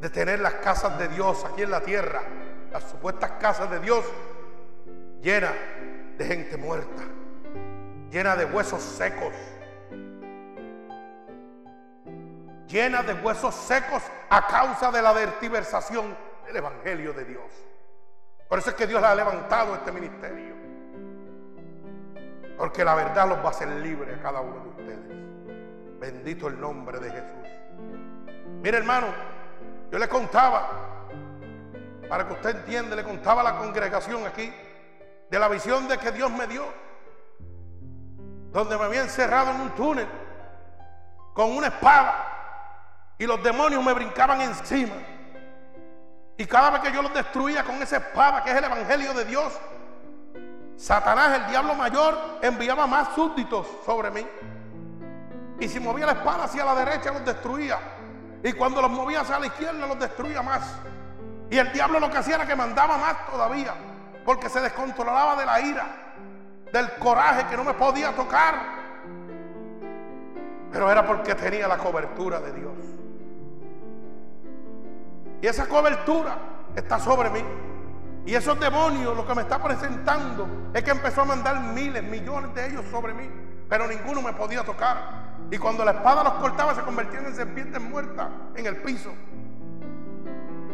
[0.00, 2.22] de tener las casas de Dios aquí en la tierra,
[2.70, 4.04] las supuestas casas de Dios
[5.22, 5.54] llenas
[6.18, 7.02] de gente muerta,
[8.10, 9.32] llenas de huesos secos,
[12.68, 16.14] llenas de huesos secos a causa de la vertiversación
[16.46, 17.50] del Evangelio de Dios.
[18.48, 20.63] Por eso es que Dios le ha levantado este ministerio.
[22.56, 26.00] Porque la verdad los va a hacer libres a cada uno de ustedes.
[26.00, 27.48] Bendito el nombre de Jesús.
[28.62, 29.08] Mire hermano,
[29.90, 30.68] yo le contaba,
[32.08, 34.52] para que usted entienda, le contaba a la congregación aquí
[35.30, 36.64] de la visión de que Dios me dio,
[38.52, 40.06] donde me había encerrado en un túnel
[41.34, 42.34] con una espada
[43.18, 44.94] y los demonios me brincaban encima.
[46.36, 49.24] Y cada vez que yo los destruía con esa espada que es el Evangelio de
[49.24, 49.52] Dios,
[50.76, 54.26] Satanás, el diablo mayor, enviaba más súbditos sobre mí.
[55.60, 57.78] Y si movía la espada hacia la derecha, los destruía.
[58.42, 60.62] Y cuando los movía hacia la izquierda, los destruía más.
[61.50, 63.74] Y el diablo lo que hacía era que mandaba más todavía.
[64.24, 65.86] Porque se descontrolaba de la ira,
[66.72, 68.54] del coraje que no me podía tocar.
[70.72, 72.72] Pero era porque tenía la cobertura de Dios.
[75.40, 76.36] Y esa cobertura
[76.74, 77.44] está sobre mí.
[78.26, 82.54] Y esos demonios lo que me está presentando es que empezó a mandar miles, millones
[82.54, 83.28] de ellos sobre mí.
[83.68, 85.24] Pero ninguno me podía tocar.
[85.50, 89.12] Y cuando la espada los cortaba se convertían en serpientes muertas en el piso.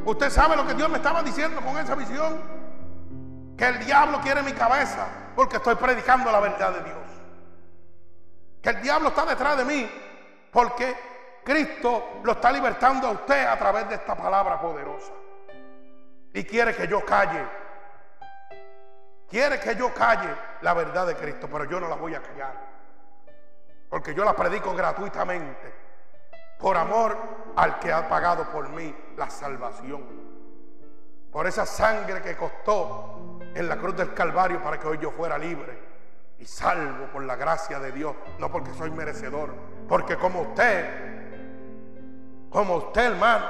[0.04, 2.40] Usted sabe lo que Dios me estaba diciendo con esa visión.
[3.56, 6.96] Que el diablo quiere mi cabeza porque estoy predicando la verdad de Dios.
[8.62, 9.90] Que el diablo está detrás de mí
[10.52, 10.94] porque
[11.44, 15.12] Cristo lo está libertando a usted a través de esta palabra poderosa.
[16.32, 17.44] Y quiere que yo calle.
[19.28, 20.28] Quiere que yo calle
[20.62, 22.54] la verdad de Cristo, pero yo no la voy a callar.
[23.88, 25.74] Porque yo la predico gratuitamente.
[26.58, 27.16] Por amor
[27.56, 30.04] al que ha pagado por mí la salvación.
[31.32, 35.38] Por esa sangre que costó en la cruz del Calvario para que hoy yo fuera
[35.38, 35.90] libre
[36.38, 39.54] y salvo por la gracia de Dios, no porque soy merecedor,
[39.88, 41.10] porque como usted
[42.50, 43.46] como usted, hermano,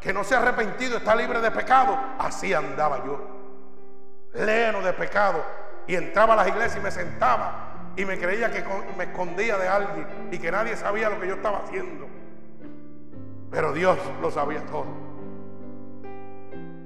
[0.00, 1.98] que no se ha arrepentido, está libre de pecado.
[2.18, 3.20] Así andaba yo,
[4.34, 5.44] lleno de pecado.
[5.86, 8.64] Y entraba a las iglesias y me sentaba y me creía que
[8.96, 12.08] me escondía de alguien y que nadie sabía lo que yo estaba haciendo.
[13.50, 14.86] Pero Dios lo sabía todo.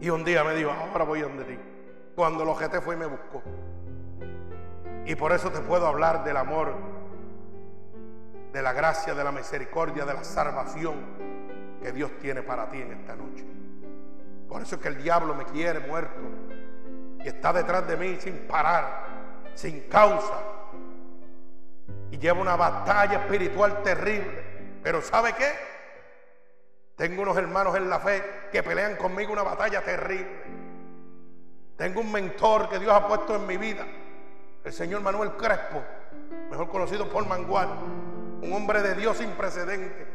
[0.01, 1.59] Y un día me dijo, ahora voy a donde ti.
[2.15, 3.43] Cuando lo fue y me buscó.
[5.07, 6.75] Y por eso te puedo hablar del amor
[8.53, 11.34] de la gracia, de la misericordia, de la salvación
[11.85, 13.45] que Dios tiene para ti en esta noche.
[14.49, 16.18] Por eso es que el diablo me quiere muerto
[17.22, 19.05] y está detrás de mí sin parar,
[19.55, 20.41] sin causa.
[22.11, 24.80] Y lleva una batalla espiritual terrible.
[24.82, 25.53] Pero ¿sabe qué?
[26.97, 30.43] Tengo unos hermanos en la fe que pelean conmigo una batalla terrible.
[31.76, 33.85] Tengo un mentor que Dios ha puesto en mi vida,
[34.64, 35.82] el señor Manuel Crespo,
[36.51, 37.68] mejor conocido por Mangual,
[38.41, 40.14] un hombre de Dios sin precedente.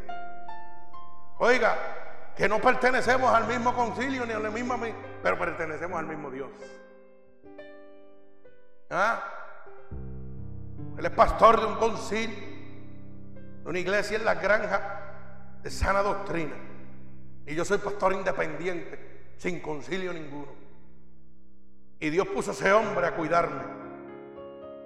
[1.39, 1.77] Oiga,
[2.35, 4.77] que no pertenecemos al mismo concilio ni a la misma,
[5.23, 6.49] pero pertenecemos al mismo Dios.
[8.89, 9.23] ¿Ah?
[10.97, 12.37] Él es pastor de un concilio,
[13.63, 16.55] de una iglesia en la granja de sana doctrina.
[17.45, 20.53] Y yo soy pastor independiente, sin concilio ninguno.
[22.01, 23.63] Y Dios puso a ese hombre a cuidarme.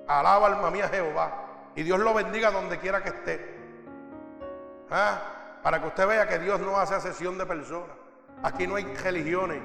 [0.07, 1.71] Alaba alma mía Jehová.
[1.75, 3.57] Y Dios lo bendiga donde quiera que esté.
[4.91, 5.42] ¿Ah?
[5.64, 7.95] Para que usted vea que Dios no hace asesión de personas.
[8.43, 9.61] Aquí no hay religiones.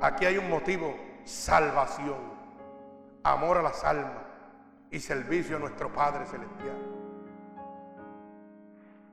[0.00, 0.94] Aquí hay un motivo.
[1.24, 2.18] Salvación.
[3.24, 4.12] Amor a las almas.
[4.90, 6.76] Y servicio a nuestro Padre Celestial.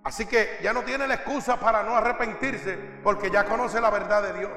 [0.06, 4.22] Así que ya no tiene la excusa para no arrepentirse porque ya conoce la verdad
[4.22, 4.52] de Dios.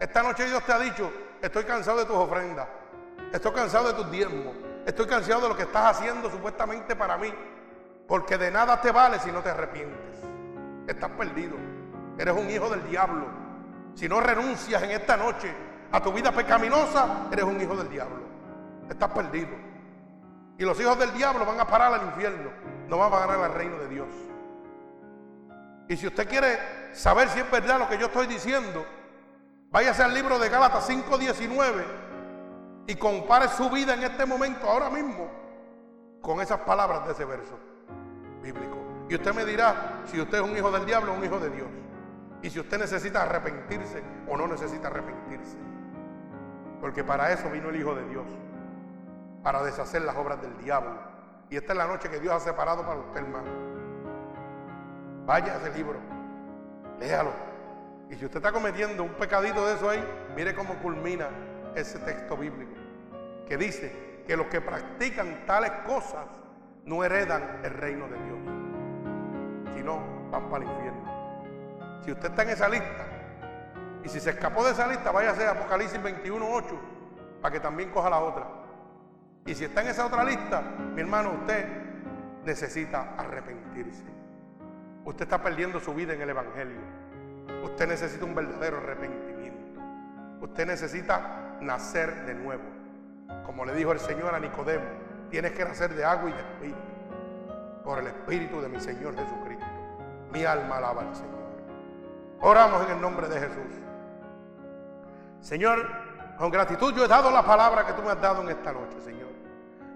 [0.00, 2.66] Esta noche Dios te ha dicho, estoy cansado de tus ofrendas,
[3.30, 7.32] estoy cansado de tus diezmos, estoy cansado de lo que estás haciendo supuestamente para mí,
[8.08, 10.13] porque de nada te vale si no te arrepientes.
[10.86, 11.56] Estás perdido,
[12.18, 13.26] eres un hijo del diablo.
[13.94, 15.52] Si no renuncias en esta noche
[15.92, 18.22] a tu vida pecaminosa, eres un hijo del diablo.
[18.88, 19.54] Estás perdido.
[20.58, 22.50] Y los hijos del diablo van a parar al infierno,
[22.88, 24.08] no van a ganar al reino de Dios.
[25.88, 26.58] Y si usted quiere
[26.92, 28.86] saber si es verdad lo que yo estoy diciendo,
[29.70, 31.84] váyase al libro de Gálatas 5:19
[32.86, 35.30] y compare su vida en este momento, ahora mismo,
[36.20, 37.58] con esas palabras de ese verso
[38.42, 38.83] bíblico.
[39.08, 41.50] Y usted me dirá si usted es un hijo del diablo o un hijo de
[41.50, 41.68] Dios.
[42.42, 45.56] Y si usted necesita arrepentirse o no necesita arrepentirse.
[46.84, 48.26] Porque para eso vino el Hijo de Dios.
[49.42, 50.98] Para deshacer las obras del diablo.
[51.48, 53.48] Y esta es la noche que Dios ha separado para usted, hermano.
[55.24, 55.98] Vaya a ese libro,
[57.00, 57.30] léalo.
[58.10, 60.04] Y si usted está cometiendo un pecadito de eso ahí,
[60.36, 61.28] mire cómo culmina
[61.74, 62.72] ese texto bíblico.
[63.48, 66.26] Que dice que los que practican tales cosas
[66.84, 68.63] no heredan el reino de Dios.
[69.84, 72.00] Sino van para el infierno.
[72.02, 73.04] Si usted está en esa lista,
[74.02, 76.62] y si se escapó de esa lista, váyase a Apocalipsis 21.8
[77.42, 78.46] para que también coja la otra.
[79.44, 80.62] Y si está en esa otra lista,
[80.94, 81.66] mi hermano, usted
[82.46, 84.04] necesita arrepentirse.
[85.04, 86.80] Usted está perdiendo su vida en el Evangelio.
[87.62, 89.82] Usted necesita un verdadero arrepentimiento.
[90.40, 92.64] Usted necesita nacer de nuevo.
[93.44, 94.86] Como le dijo el Señor a Nicodemo,
[95.28, 96.78] tienes que nacer de agua y de espíritu.
[97.84, 99.73] Por el espíritu de mi Señor Jesucristo.
[100.34, 101.32] Mi alma alaba al Señor.
[102.42, 103.72] Oramos en el nombre de Jesús.
[105.40, 105.86] Señor,
[106.36, 109.00] con gratitud yo he dado la palabra que tú me has dado en esta noche,
[109.00, 109.30] Señor.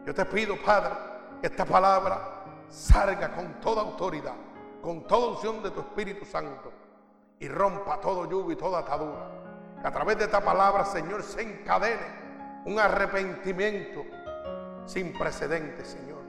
[0.06, 0.94] Yo te pido, Padre,
[1.42, 2.18] que esta palabra
[2.70, 4.34] salga con toda autoridad
[4.80, 6.72] con toda unción de tu Espíritu Santo
[7.40, 9.28] y rompa todo yugo y toda atadura.
[9.80, 14.04] Que a través de esta palabra, Señor, se encadene un arrepentimiento
[14.86, 16.22] sin precedentes, Señor.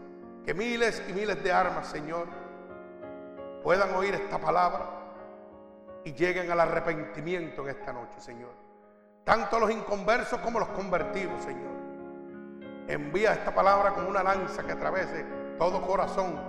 [0.46, 2.28] Que miles y miles de armas, Señor,
[3.64, 4.86] puedan oír esta palabra
[6.04, 8.52] y lleguen al arrepentimiento en esta noche, Señor.
[9.24, 11.78] Tanto los inconversos como los convertidos, Señor.
[12.88, 15.26] Envía esta palabra como una lanza que atravese
[15.58, 16.40] todo corazón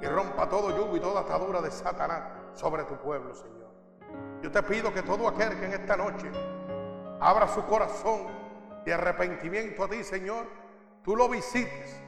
[0.00, 2.22] y rompa todo yugo y toda atadura de Satanás
[2.54, 3.70] sobre tu pueblo, Señor.
[4.40, 6.30] Yo te pido que todo aquel que en esta noche
[7.20, 8.26] abra su corazón
[8.84, 10.46] de arrepentimiento a ti, Señor,
[11.04, 12.00] tú lo visites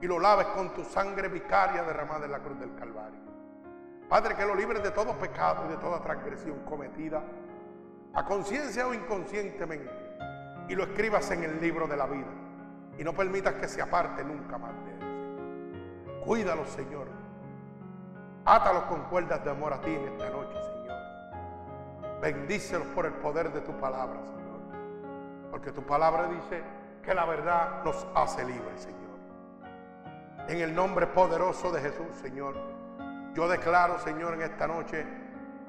[0.00, 3.31] y lo laves con tu sangre vicaria derramada en la cruz del Calvario.
[4.12, 7.22] Padre, que lo libres de todo pecado y de toda transgresión cometida,
[8.12, 9.90] a conciencia o inconscientemente,
[10.68, 12.28] y lo escribas en el libro de la vida,
[12.98, 16.20] y no permitas que se aparte nunca más de él.
[16.26, 17.06] Cuídalo, Señor
[18.44, 22.20] Átalos con cuerdas de amor a ti en esta noche, Señor.
[22.20, 25.50] Bendícelos por el poder de tu palabra, Señor.
[25.50, 26.62] Porque tu palabra dice
[27.02, 29.00] que la verdad nos hace libres, Señor.
[30.48, 32.82] En el nombre poderoso de Jesús, Señor,
[33.34, 35.04] yo declaro, Señor, en esta noche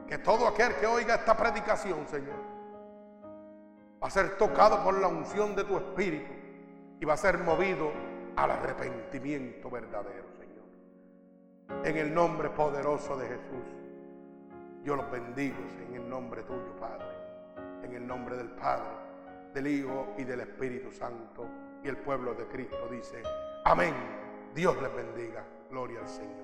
[0.08, 2.36] que todo aquel que oiga esta predicación, Señor,
[4.02, 6.32] va a ser tocado por la unción de tu Espíritu
[7.00, 7.92] y va a ser movido
[8.36, 10.34] al arrepentimiento verdadero.
[11.84, 13.66] En el nombre poderoso de Jesús.
[14.84, 15.58] Yo los bendigo
[15.88, 17.08] en el nombre tuyo, Padre.
[17.84, 18.88] En el nombre del Padre,
[19.54, 21.46] del Hijo y del Espíritu Santo.
[21.84, 23.22] Y el pueblo de Cristo dice,
[23.66, 23.94] amén.
[24.54, 25.44] Dios les bendiga.
[25.70, 26.43] Gloria al Señor.